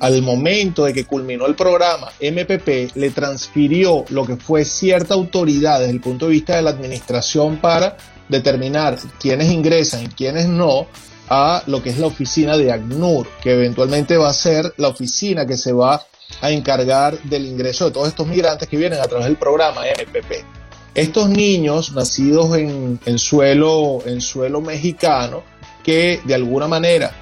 [0.00, 5.80] al momento de que culminó el programa MPP, le transfirió lo que fue cierta autoridad
[5.80, 7.96] desde el punto de vista de la administración para
[8.28, 10.86] determinar quiénes ingresan y quiénes no
[11.30, 15.46] a lo que es la oficina de ACNUR, que eventualmente va a ser la oficina
[15.46, 16.04] que se va
[16.42, 20.44] a encargar del ingreso de todos estos migrantes que vienen a través del programa MPP.
[20.94, 25.44] Estos niños nacidos en, en suelo, en suelo mexicano
[25.82, 27.12] que de alguna manera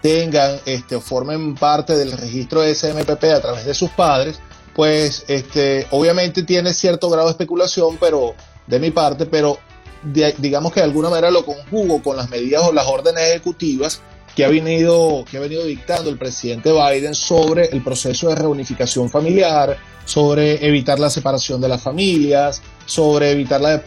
[0.00, 4.40] tengan este, o formen parte del registro de SMPP a través de sus padres,
[4.74, 8.34] pues este, obviamente tiene cierto grado de especulación, pero
[8.66, 9.58] de mi parte, pero
[10.02, 14.00] digamos que de alguna manera lo conjugo con las medidas o las órdenes ejecutivas
[14.34, 19.10] que ha venido, que ha venido dictando el presidente Biden sobre el proceso de reunificación
[19.10, 23.80] familiar, sobre evitar la separación de las familias, sobre evitar la,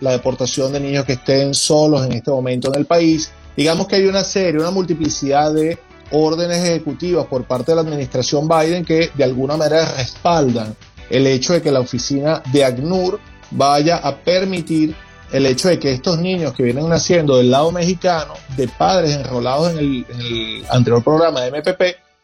[0.00, 3.32] la, deportación de niños que estén solos en este momento en el país.
[3.56, 5.76] Digamos que hay una serie, una multiplicidad de
[6.12, 10.76] órdenes ejecutivas por parte de la administración Biden que de alguna manera respaldan
[11.10, 13.18] el hecho de que la oficina de ACNUR
[13.50, 14.94] vaya a permitir
[15.32, 19.72] el hecho de que estos niños que vienen naciendo del lado mexicano, de padres enrolados
[19.72, 21.82] en el, en el anterior programa de MPP,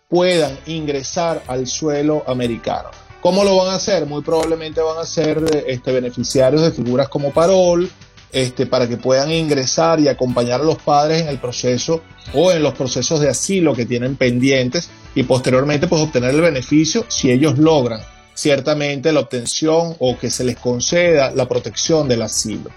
[0.08, 2.90] puedan ingresar al suelo americano.
[3.20, 4.06] ¿Cómo lo van a hacer?
[4.06, 7.90] Muy probablemente van a ser este, beneficiarios de figuras como Parol,
[8.32, 12.02] este, para que puedan ingresar y acompañar a los padres en el proceso
[12.32, 17.04] o en los procesos de asilo que tienen pendientes y posteriormente pues obtener el beneficio
[17.08, 18.00] si ellos logran
[18.32, 22.70] ciertamente la obtención o que se les conceda la protección del asilo.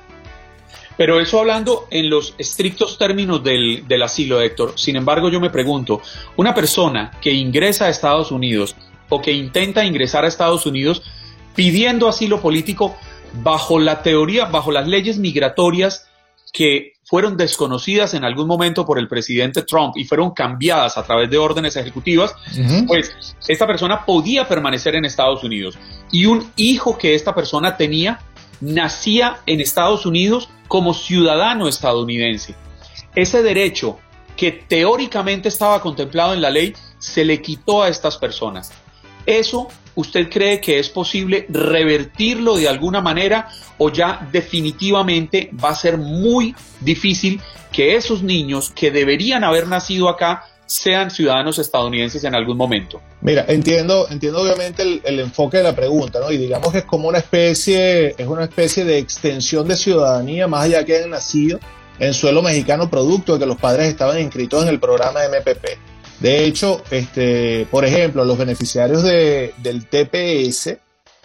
[0.98, 4.74] Pero eso hablando en los estrictos términos del, del asilo, Héctor.
[4.76, 6.02] Sin embargo, yo me pregunto,
[6.36, 8.76] una persona que ingresa a Estados Unidos
[9.14, 11.04] o que intenta ingresar a Estados Unidos
[11.56, 12.96] pidiendo asilo político
[13.42, 16.08] bajo la teoría, bajo las leyes migratorias
[16.52, 21.30] que fueron desconocidas en algún momento por el presidente Trump y fueron cambiadas a través
[21.30, 22.34] de órdenes ejecutivas,
[22.88, 25.78] pues esta persona podía permanecer en Estados Unidos.
[26.12, 28.20] Y un hijo que esta persona tenía
[28.62, 32.56] nacía en Estados Unidos como ciudadano estadounidense.
[33.14, 34.00] Ese derecho
[34.36, 38.72] que teóricamente estaba contemplado en la ley se le quitó a estas personas.
[39.26, 45.76] ¿Eso usted cree que es posible revertirlo de alguna manera o ya definitivamente va a
[45.76, 52.36] ser muy difícil que esos niños que deberían haber nacido acá sean ciudadanos estadounidenses en
[52.36, 53.02] algún momento.
[53.22, 56.32] Mira, entiendo, entiendo obviamente el, enfoque de la pregunta, ¿no?
[56.32, 60.64] Y digamos que es como una especie, es una especie de extensión de ciudadanía, más
[60.66, 61.60] allá que hayan nacido
[62.00, 65.93] en suelo mexicano, producto de que los padres estaban inscritos en el programa MPP.
[66.20, 70.78] De hecho, este, por ejemplo, los beneficiarios de, del TPS,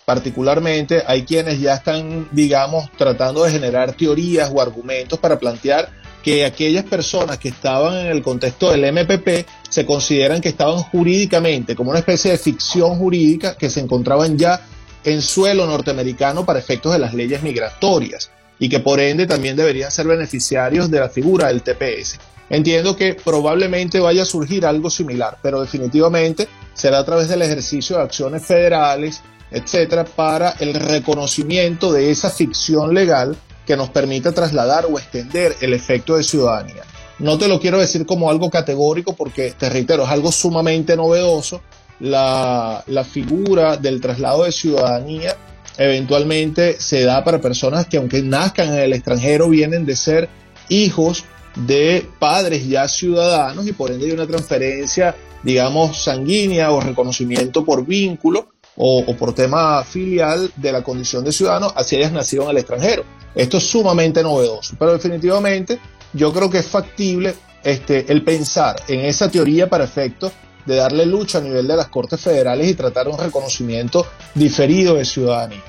[0.05, 5.91] particularmente, hay quienes ya están, digamos, tratando de generar teorías o argumentos para plantear
[6.23, 11.77] que aquellas personas que estaban en el contexto del MPP se consideran que estaban jurídicamente
[11.77, 14.61] como una especie de ficción jurídica que se encontraban ya
[15.05, 19.91] en suelo norteamericano para efectos de las leyes migratorias y que por ende también deberían
[19.91, 22.19] ser beneficiarios de la figura del TPS.
[22.51, 27.97] Entiendo que probablemente vaya a surgir algo similar, pero definitivamente será a través del ejercicio
[27.97, 33.37] de acciones federales, etcétera, para el reconocimiento de esa ficción legal
[33.67, 36.83] que nos permita trasladar o extender el efecto de ciudadanía.
[37.19, 41.61] No te lo quiero decir como algo categórico porque, te reitero, es algo sumamente novedoso,
[42.01, 45.37] la, la figura del traslado de ciudadanía
[45.79, 50.29] eventualmente se da para personas que aunque nazcan en el extranjero vienen de ser
[50.69, 51.25] hijos
[51.67, 57.85] de padres ya ciudadanos y por ende hay una transferencia, digamos, sanguínea o reconocimiento por
[57.85, 62.59] vínculo o, por tema filial de la condición de ciudadano, así hayas nacido en el
[62.59, 63.05] extranjero.
[63.35, 65.81] Esto es sumamente novedoso, pero definitivamente
[66.13, 67.35] yo creo que es factible
[67.65, 70.33] este, el pensar en esa teoría para efectos
[70.65, 75.05] de darle lucha a nivel de las Cortes Federales y tratar un reconocimiento diferido de
[75.05, 75.63] ciudadanía.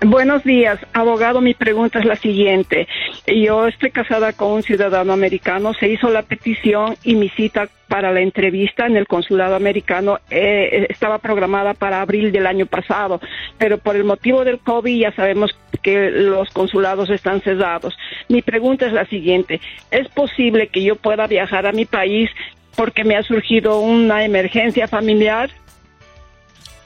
[0.00, 1.40] Buenos días, abogado.
[1.40, 2.86] Mi pregunta es la siguiente.
[3.26, 5.74] Yo estoy casada con un ciudadano americano.
[5.74, 10.86] Se hizo la petición y mi cita para la entrevista en el consulado americano eh,
[10.88, 13.20] estaba programada para abril del año pasado,
[13.58, 17.98] pero por el motivo del COVID ya sabemos que los consulados están cerrados.
[18.28, 19.60] Mi pregunta es la siguiente.
[19.90, 22.30] ¿Es posible que yo pueda viajar a mi país
[22.76, 25.50] porque me ha surgido una emergencia familiar?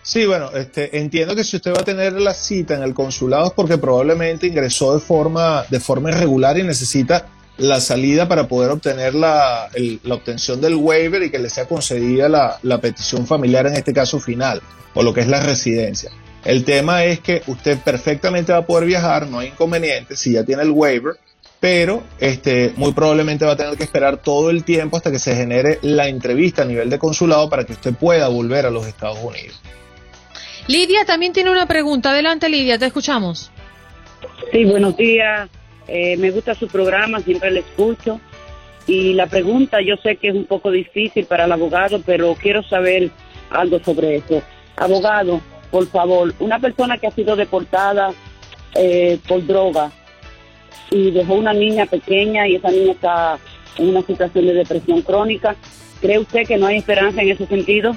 [0.02, 3.46] Sí, bueno, este, entiendo que si usted va a tener la cita en el consulado
[3.46, 8.72] es porque probablemente ingresó de forma, de forma irregular y necesita la salida para poder
[8.72, 9.70] obtener la,
[10.10, 14.18] obtención del waiver y que le sea concedida la, la, petición familiar en este caso
[14.18, 14.60] final,
[14.94, 16.10] o lo que es la residencia.
[16.44, 20.42] El tema es que usted perfectamente va a poder viajar, no hay inconveniente si ya
[20.42, 21.14] tiene el waiver,
[21.60, 25.36] pero este, muy probablemente va a tener que esperar todo el tiempo hasta que se
[25.36, 29.18] genere la entrevista a nivel de consulado para que usted pueda volver a los Estados
[29.22, 29.60] Unidos.
[30.68, 32.10] Lidia también tiene una pregunta.
[32.10, 33.50] Adelante, Lidia, te escuchamos.
[34.52, 35.48] Sí, buenos días.
[35.88, 38.20] Eh, me gusta su programa, siempre le escucho.
[38.86, 42.62] Y la pregunta, yo sé que es un poco difícil para el abogado, pero quiero
[42.62, 43.10] saber
[43.50, 44.42] algo sobre eso.
[44.76, 45.40] Abogado,
[45.70, 48.12] por favor, una persona que ha sido deportada
[48.74, 49.90] eh, por droga
[50.90, 53.38] y dejó una niña pequeña y esa niña está
[53.78, 55.56] en una situación de depresión crónica,
[56.00, 57.96] ¿cree usted que no hay esperanza en ese sentido?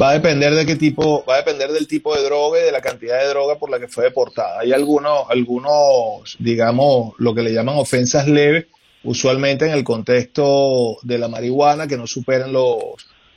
[0.00, 2.72] Va a depender de qué tipo, va a depender del tipo de droga y de
[2.72, 4.60] la cantidad de droga por la que fue deportada.
[4.60, 8.66] Hay algunos, algunos, digamos, lo que le llaman ofensas leves,
[9.04, 12.76] usualmente en el contexto de la marihuana, que no superan los,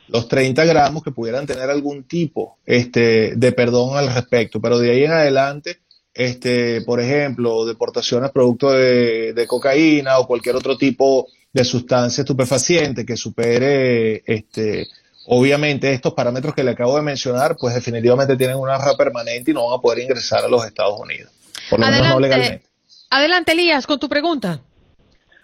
[0.09, 4.59] los 30 gramos, que pudieran tener algún tipo este, de perdón al respecto.
[4.59, 5.79] Pero de ahí en adelante,
[6.13, 13.05] este, por ejemplo, deportaciones producto de, de cocaína o cualquier otro tipo de sustancia estupefaciente
[13.05, 14.87] que supere este,
[15.31, 19.53] Obviamente estos parámetros que le acabo de mencionar, pues definitivamente tienen una raza permanente y
[19.53, 21.31] no van a poder ingresar a los Estados Unidos,
[21.69, 22.65] por lo menos no legalmente.
[23.11, 24.59] Adelante, Elías, con tu pregunta.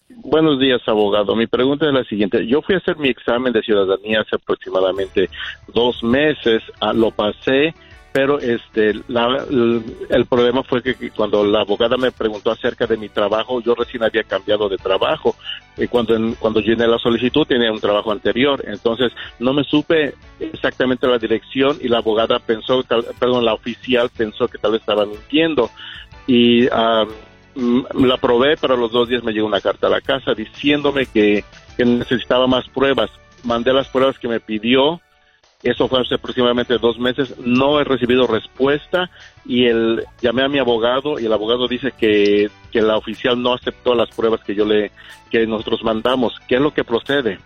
[0.10, 1.36] Buenos días, abogado.
[1.36, 2.48] Mi pregunta es la siguiente.
[2.48, 5.30] Yo fui a hacer mi examen de ciudadanía hace aproximadamente
[5.72, 6.64] dos meses.
[6.80, 7.76] Ah, lo pasé
[8.16, 13.60] pero este el, problema fue que, cuando la abogada me preguntó acerca de mi trabajo
[13.60, 15.36] yo recién había cambiado de trabajo
[15.76, 18.64] y cuando cuando llené la solicitud tenía un trabajo anterior.
[18.66, 22.86] Entonces no me supe exactamente la dirección y la abogada pensó
[23.20, 25.70] perdón la oficial pensó que tal vez estaba mintiendo.
[26.26, 30.34] Y la probé pero a los dos días me llegó una carta a la casa
[30.34, 31.44] diciéndome que
[31.80, 33.10] necesitaba más pruebas.
[33.44, 35.02] Mandé las pruebas que me pidió
[35.66, 37.34] eso fue hace aproximadamente dos meses.
[37.40, 39.10] No he recibido respuesta
[39.46, 43.56] y el llamé a mi abogado y el abogado dice que, que la oficial no
[43.56, 44.92] aceptó las pruebas que yo le
[45.32, 46.34] que nosotros mandamos.
[46.48, 47.40] ¿Qué es lo que procede?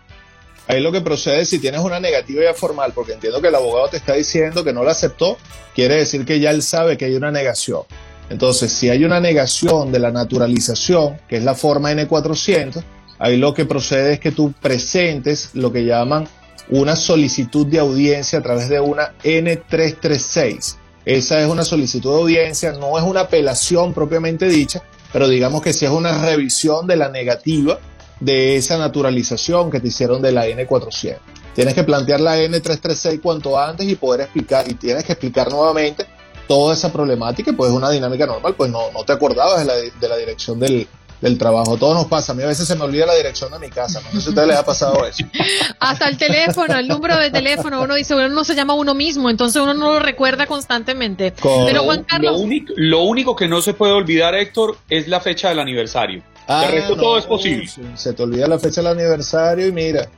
[0.68, 3.88] Ahí lo que procede si tienes una negativa ya formal, porque entiendo que el abogado
[3.88, 5.38] te está diciendo que no la aceptó,
[5.74, 7.84] quiere decir que ya él sabe que hay una negación.
[8.30, 12.84] Entonces, si hay una negación de la naturalización, que es la forma N400,
[13.18, 16.28] ahí lo que procede es que tú presentes lo que llaman
[16.70, 20.76] una solicitud de audiencia a través de una N336.
[21.06, 25.74] Esa es una solicitud de audiencia, no es una apelación propiamente dicha, pero digamos que
[25.74, 27.80] sí es una revisión de la negativa
[28.20, 31.18] de esa naturalización que te hicieron de la N400.
[31.56, 36.06] Tienes que plantear la N336 cuanto antes y poder explicar, y tienes que explicar nuevamente
[36.48, 39.76] toda esa problemática, pues es una dinámica normal, pues no, no te acordabas de la,
[39.76, 40.88] de la dirección del,
[41.22, 41.78] del trabajo.
[41.78, 42.32] Todo nos pasa.
[42.32, 44.02] A mí a veces se me olvida la dirección de mi casa.
[44.02, 45.26] No sé si a ustedes les ha pasado eso.
[45.80, 47.82] Hasta el teléfono, el número de teléfono.
[47.82, 51.34] Uno dice, uno no se llama uno mismo, entonces uno no lo recuerda constantemente.
[51.42, 52.34] Pero Juan Carlos.
[52.34, 56.24] Lo único, lo único que no se puede olvidar, Héctor, es la fecha del aniversario.
[56.48, 57.70] Ah, el resto todo es posible.
[57.96, 60.10] Se te olvida la fecha del aniversario y mira.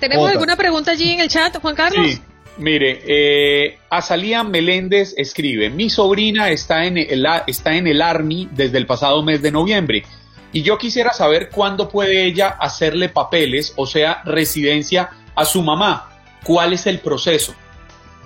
[0.00, 2.06] ¿Tenemos alguna pregunta allí en el chat, Juan Carlos?
[2.06, 2.20] Sí.
[2.58, 8.78] Mire, eh, Azalía Meléndez escribe, mi sobrina está en, el, está en el Army desde
[8.78, 10.04] el pasado mes de noviembre
[10.52, 16.10] y yo quisiera saber cuándo puede ella hacerle papeles, o sea, residencia a su mamá.
[16.44, 17.54] ¿Cuál es el proceso?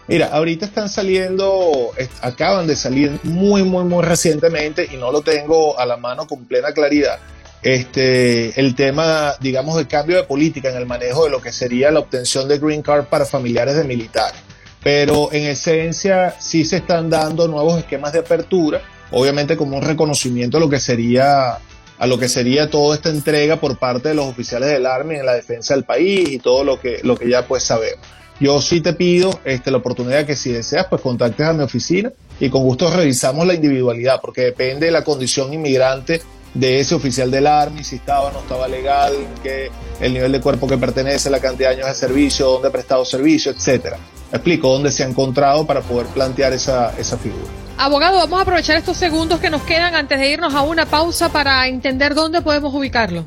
[0.07, 5.79] Mira, ahorita están saliendo, acaban de salir muy, muy, muy recientemente y no lo tengo
[5.79, 7.19] a la mano con plena claridad.
[7.63, 11.93] Este, el tema, digamos, de cambio de política en el manejo de lo que sería
[11.93, 14.41] la obtención de green card para familiares de militares.
[14.83, 18.83] Pero en esencia sí se están dando nuevos esquemas de apertura,
[19.13, 21.59] obviamente como un reconocimiento a lo que sería
[21.99, 25.27] a lo que sería toda esta entrega por parte de los oficiales del Army en
[25.27, 28.05] la defensa del país y todo lo que, lo que ya pues sabemos.
[28.41, 32.11] Yo sí te pido este, la oportunidad que si deseas, pues contactes a mi oficina
[32.41, 36.23] y con gusto revisamos la individualidad, porque depende de la condición inmigrante
[36.55, 40.41] de ese oficial del Army, si estaba o no estaba legal, que el nivel de
[40.41, 43.97] cuerpo que pertenece, la cantidad de años de servicio, dónde ha prestado servicio, etcétera.
[44.31, 47.45] Explico dónde se ha encontrado para poder plantear esa, esa figura.
[47.79, 51.31] Abogado, vamos a aprovechar estos segundos que nos quedan antes de irnos a una pausa
[51.31, 53.27] para entender dónde podemos ubicarlo.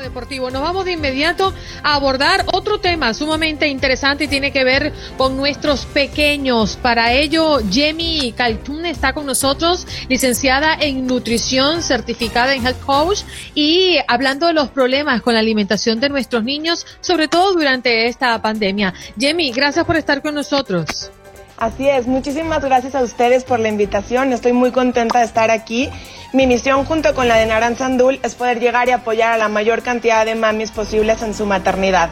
[0.05, 0.51] deportivo.
[0.51, 1.53] Nos vamos de inmediato
[1.83, 6.77] a abordar otro tema sumamente interesante y tiene que ver con nuestros pequeños.
[6.77, 13.21] Para ello, Jemmy Caltún está con nosotros, licenciada en nutrición, certificada en Health Coach
[13.55, 18.41] y hablando de los problemas con la alimentación de nuestros niños, sobre todo durante esta
[18.41, 18.95] pandemia.
[19.19, 21.11] Jemmy, gracias por estar con nosotros.
[21.57, 24.33] Así es, muchísimas gracias a ustedes por la invitación.
[24.33, 25.91] Estoy muy contenta de estar aquí
[26.35, 29.83] mi misión junto con la de Naranzandul es poder llegar y apoyar a la mayor
[29.83, 32.11] cantidad de mamis posibles en su maternidad.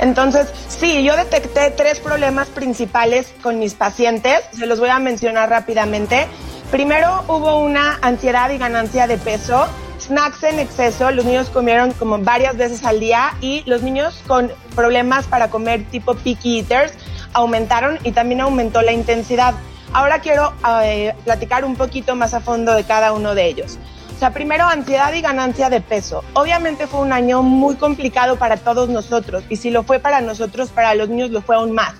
[0.00, 5.50] Entonces, sí, yo detecté tres problemas principales con mis pacientes, se los voy a mencionar
[5.50, 6.26] rápidamente.
[6.70, 9.66] Primero, hubo una ansiedad y ganancia de peso,
[10.00, 14.50] snacks en exceso, los niños comieron como varias veces al día y los niños con
[14.74, 16.94] problemas para comer tipo picky eaters
[17.32, 19.54] aumentaron y también aumentó la intensidad.
[19.92, 20.52] Ahora quiero
[20.82, 23.78] eh, platicar un poquito más a fondo de cada uno de ellos.
[24.14, 26.24] O sea, primero ansiedad y ganancia de peso.
[26.34, 30.70] Obviamente fue un año muy complicado para todos nosotros y si lo fue para nosotros,
[30.70, 31.94] para los niños lo fue aún más.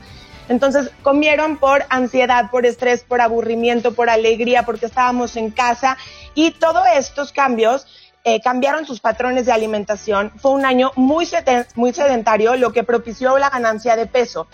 [0.49, 5.97] Entonces comieron por ansiedad, por estrés, por aburrimiento, por alegría, porque estábamos en casa
[6.35, 7.87] y todos estos cambios
[8.24, 10.33] eh, cambiaron sus patrones de alimentación.
[10.39, 11.29] Fue un año muy,
[11.76, 14.49] muy sedentario, lo que propició la ganancia de peso.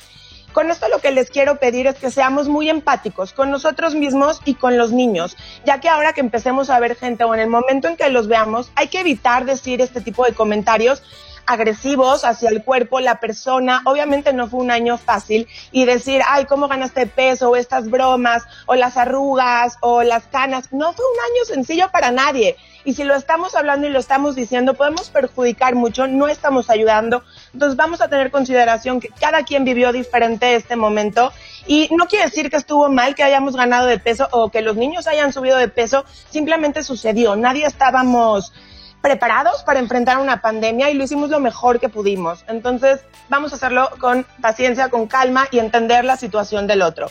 [0.55, 4.40] Con esto lo que les quiero pedir es que seamos muy empáticos con nosotros mismos
[4.44, 7.48] y con los niños, ya que ahora que empecemos a ver gente o en el
[7.48, 11.02] momento en que los veamos, hay que evitar decir este tipo de comentarios
[11.46, 13.82] agresivos hacia el cuerpo, la persona.
[13.84, 17.50] Obviamente no fue un año fácil y decir, ay, ¿cómo ganaste peso?
[17.50, 20.72] O estas bromas, o las arrugas, o las canas.
[20.72, 22.57] No fue un año sencillo para nadie.
[22.84, 27.24] Y si lo estamos hablando y lo estamos diciendo, podemos perjudicar mucho, no estamos ayudando.
[27.55, 31.32] Entonces vamos a tener consideración que cada quien vivió diferente este momento.
[31.66, 34.76] Y no quiere decir que estuvo mal que hayamos ganado de peso o que los
[34.76, 37.36] niños hayan subido de peso, simplemente sucedió.
[37.36, 38.52] Nadie estábamos
[39.00, 42.44] preparados para enfrentar una pandemia y lo hicimos lo mejor que pudimos.
[42.48, 47.11] Entonces, vamos a hacerlo con paciencia, con calma y entender la situación del otro.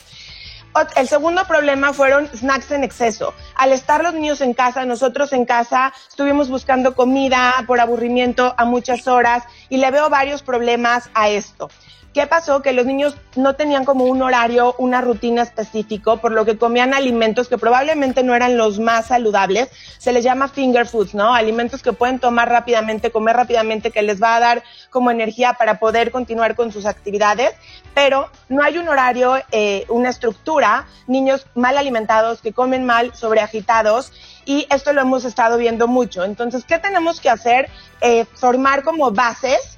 [0.95, 3.33] El segundo problema fueron snacks en exceso.
[3.55, 8.65] Al estar los niños en casa, nosotros en casa estuvimos buscando comida por aburrimiento a
[8.65, 11.69] muchas horas y le veo varios problemas a esto.
[12.13, 12.61] ¿Qué pasó?
[12.61, 16.93] Que los niños no tenían como un horario, una rutina específico, por lo que comían
[16.93, 19.69] alimentos que probablemente no eran los más saludables.
[19.97, 21.33] Se les llama finger foods, ¿no?
[21.33, 25.79] Alimentos que pueden tomar rápidamente, comer rápidamente, que les va a dar como energía para
[25.79, 27.55] poder continuar con sus actividades,
[27.95, 34.13] pero no hay un horario, eh, una estructura, niños mal alimentados, que comen mal, sobreagitados,
[34.45, 36.23] y esto lo hemos estado viendo mucho.
[36.23, 37.69] Entonces, ¿qué tenemos que hacer?
[38.01, 39.72] Eh, formar como bases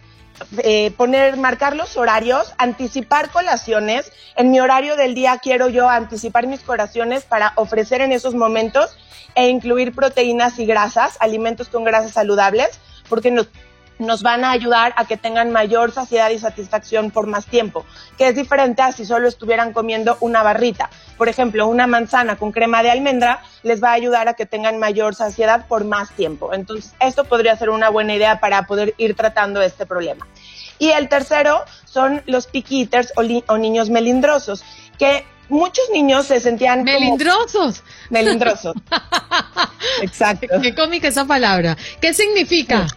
[0.58, 4.12] eh, poner, marcar los horarios, anticipar colaciones.
[4.36, 8.98] En mi horario del día quiero yo anticipar mis colaciones para ofrecer en esos momentos
[9.36, 12.80] e incluir proteínas y grasas, alimentos con grasas saludables,
[13.10, 13.48] porque nos
[14.00, 17.86] nos van a ayudar a que tengan mayor saciedad y satisfacción por más tiempo,
[18.18, 20.89] que es diferente a si solo estuvieran comiendo una barrita.
[21.18, 24.80] Por ejemplo, una manzana con crema de almendra les va a ayudar a que tengan
[24.80, 26.54] mayor saciedad por más tiempo.
[26.54, 30.28] Entonces, esto podría ser una buena idea para poder ir tratando este problema.
[30.78, 32.89] Y el tercero son los picky
[33.48, 34.64] o, niños melindrosos,
[35.00, 37.82] que muchos niños se sentían melindrosos.
[38.10, 38.76] melindrosos.
[40.02, 40.48] Exacto.
[40.62, 41.78] Qué cómica esa palabra.
[42.02, 42.88] ¿Qué significa?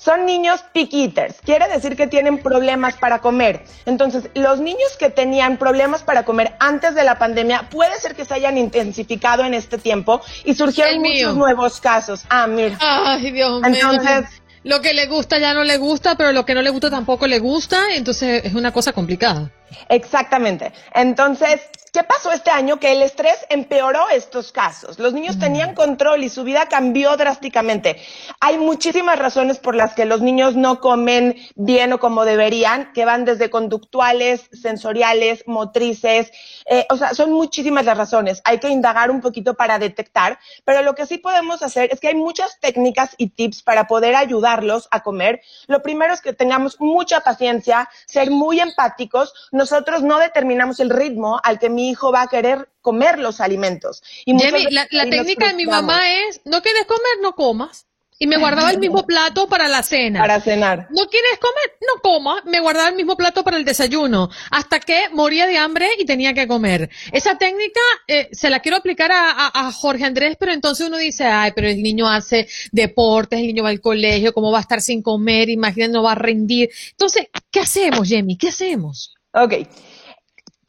[0.00, 1.12] Son niños picky
[1.44, 3.64] quiere decir que tienen problemas para comer.
[3.84, 8.24] Entonces, los niños que tenían problemas para comer antes de la pandemia, puede ser que
[8.24, 12.24] se hayan intensificado en este tiempo y surgieron muchos nuevos casos.
[12.30, 12.78] Ah, mira.
[12.80, 13.70] Ay, Dios mío.
[13.74, 16.90] Entonces, lo que le gusta ya no le gusta, pero lo que no le gusta
[16.90, 19.50] tampoco le gusta, entonces es una cosa complicada.
[19.88, 20.72] Exactamente.
[20.94, 21.60] Entonces,
[21.92, 22.78] ¿qué pasó este año?
[22.78, 24.98] Que el estrés empeoró estos casos.
[24.98, 28.00] Los niños tenían control y su vida cambió drásticamente.
[28.40, 33.04] Hay muchísimas razones por las que los niños no comen bien o como deberían, que
[33.04, 36.30] van desde conductuales, sensoriales, motrices.
[36.66, 38.40] Eh, o sea, son muchísimas las razones.
[38.44, 42.08] Hay que indagar un poquito para detectar, pero lo que sí podemos hacer es que
[42.08, 45.40] hay muchas técnicas y tips para poder ayudarlos a comer.
[45.66, 51.38] Lo primero es que tengamos mucha paciencia, ser muy empáticos, nosotros no determinamos el ritmo
[51.44, 54.02] al que mi hijo va a querer comer los alimentos.
[54.24, 57.86] Y la, técnica de mi mamá es, no quieres comer, no comas
[58.22, 60.20] y me guardaba el mismo plato para la cena.
[60.20, 60.88] Para cenar.
[60.90, 61.78] ¿No quieres comer?
[61.80, 62.42] No coma.
[62.44, 64.28] Me guardaba el mismo plato para el desayuno.
[64.50, 66.90] Hasta que moría de hambre y tenía que comer.
[67.12, 71.52] Esa técnica eh, se la quiero aplicar a, Jorge Andrés, pero entonces uno dice, ay,
[71.54, 75.00] pero el niño hace deportes, el niño va al colegio, ¿cómo va a estar sin
[75.00, 75.48] comer?
[75.48, 76.68] Imagínate, no va a rendir.
[76.90, 78.36] Entonces, ¿qué hacemos, Jamie?
[78.36, 79.14] ¿Qué hacemos?
[79.32, 79.54] Ok.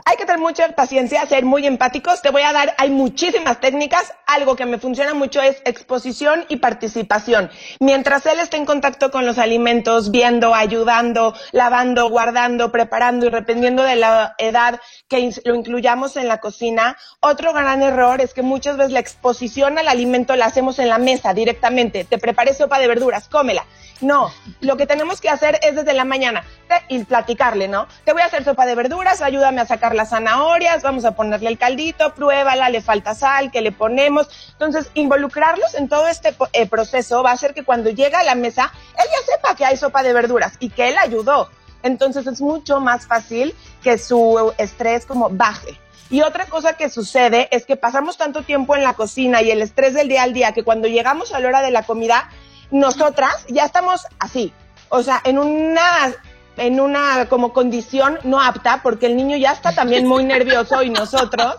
[0.03, 2.21] Hay que tener mucha paciencia, ser muy empáticos.
[2.21, 4.13] Te voy a dar, hay muchísimas técnicas.
[4.25, 7.51] Algo que me funciona mucho es exposición y participación.
[7.79, 13.83] Mientras él esté en contacto con los alimentos, viendo, ayudando, lavando, guardando, preparando y dependiendo
[13.83, 16.97] de la edad que lo incluyamos en la cocina.
[17.19, 20.97] Otro gran error es que muchas veces la exposición al alimento la hacemos en la
[20.97, 22.05] mesa directamente.
[22.05, 23.65] Te preparé sopa de verduras, cómela.
[24.01, 26.43] No, lo que tenemos que hacer es desde la mañana
[26.87, 27.87] y platicarle, ¿no?
[28.03, 31.49] Te voy a hacer sopa de verduras, ayúdame a sacar las zanahorias, vamos a ponerle
[31.49, 34.27] el caldito, pruébala, le falta sal, ¿qué le ponemos?
[34.53, 38.33] Entonces, involucrarlos en todo este eh, proceso va a hacer que cuando llega a la
[38.33, 41.49] mesa, él ya sepa que hay sopa de verduras y que él ayudó.
[41.83, 45.79] Entonces, es mucho más fácil que su estrés como baje.
[46.09, 49.61] Y otra cosa que sucede es que pasamos tanto tiempo en la cocina y el
[49.61, 52.29] estrés del día al día que cuando llegamos a la hora de la comida,
[52.71, 54.53] nosotras ya estamos así,
[54.89, 56.13] o sea, en una
[56.57, 60.89] en una como condición no apta porque el niño ya está también muy nervioso y
[60.89, 61.55] nosotros.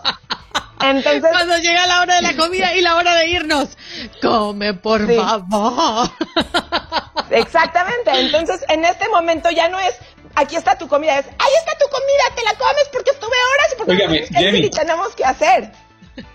[0.81, 3.69] Entonces cuando llega la hora de la comida y la hora de irnos
[4.21, 6.09] come por favor
[7.31, 8.11] exactamente.
[8.11, 9.95] Entonces en este momento ya no es
[10.35, 13.73] aquí está tu comida es ahí está tu comida te la comes porque estuve horas
[13.73, 15.71] y porque tenemos que hacer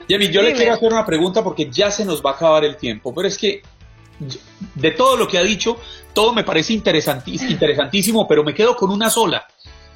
[0.08, 2.76] Jamie, yo le quiero hacer una pregunta porque ya se nos va a acabar el
[2.76, 3.62] tiempo pero es que
[4.74, 5.78] de todo lo que ha dicho,
[6.12, 9.46] todo me parece interesantísimo, pero me quedo con una sola.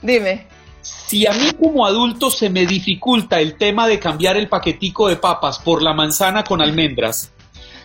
[0.00, 0.46] Dime.
[0.80, 5.16] Si a mí como adulto se me dificulta el tema de cambiar el paquetico de
[5.16, 7.32] papas por la manzana con almendras,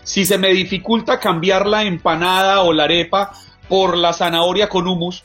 [0.03, 3.33] si se me dificulta cambiar la empanada o la arepa
[3.67, 5.23] por la zanahoria con humus,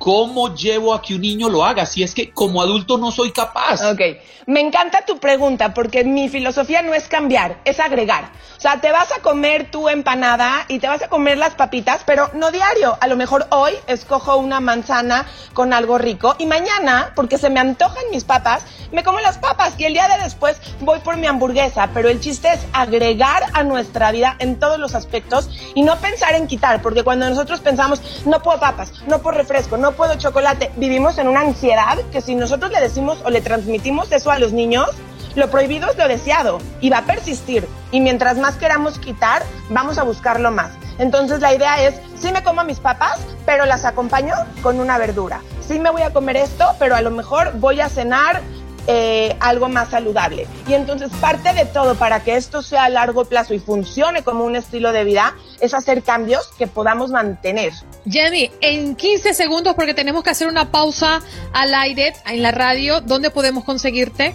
[0.00, 3.32] ¿Cómo llevo a que un niño lo haga si es que como adulto no soy
[3.32, 3.82] capaz?
[3.92, 4.00] Ok,
[4.46, 8.30] me encanta tu pregunta porque mi filosofía no es cambiar, es agregar.
[8.56, 12.02] O sea, te vas a comer tu empanada y te vas a comer las papitas,
[12.04, 12.96] pero no diario.
[13.00, 17.60] A lo mejor hoy escojo una manzana con algo rico y mañana, porque se me
[17.60, 21.26] antojan mis papas, me como las papas y el día de después voy por mi
[21.26, 21.90] hamburguesa.
[21.94, 26.34] Pero el chiste es agregar a nuestra vida en todos los aspectos y no pensar
[26.34, 30.70] en quitar, porque cuando nosotros pensamos, no puedo papas, no puedo refresco, no puedo chocolate,
[30.76, 34.52] vivimos en una ansiedad que si nosotros le decimos o le transmitimos eso a los
[34.52, 34.88] niños,
[35.34, 37.66] lo prohibido es lo deseado y va a persistir.
[37.92, 40.72] Y mientras más queramos quitar, vamos a buscarlo más.
[40.98, 45.40] Entonces la idea es, sí me como mis papas, pero las acompaño con una verdura.
[45.66, 48.42] Sí me voy a comer esto, pero a lo mejor voy a cenar
[48.86, 50.46] eh, algo más saludable.
[50.68, 54.44] Y entonces parte de todo para que esto sea a largo plazo y funcione como
[54.44, 57.72] un estilo de vida es hacer cambios que podamos mantener.
[58.08, 61.20] Jenny, en 15 segundos, porque tenemos que hacer una pausa
[61.52, 64.34] al aire en la radio, ¿dónde podemos conseguirte?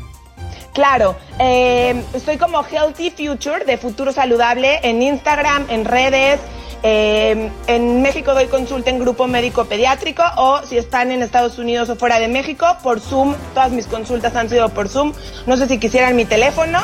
[0.73, 6.41] Claro, eh, estoy como Healthy Future de Futuro Saludable en Instagram, en redes,
[6.87, 11.89] eh, en México doy consulta en grupo médico pediátrico o si están en Estados Unidos
[11.89, 13.33] o fuera de México, por Zoom.
[13.55, 15.11] Todas mis consultas han sido por Zoom.
[15.47, 16.79] No sé si quisieran mi teléfono.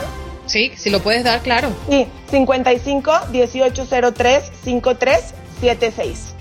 [0.48, 1.70] Sí, si lo puedes dar, claro.
[1.88, 6.41] Sí, 55 1803 5376.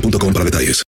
[0.00, 0.84] boostmobile.com para detalles.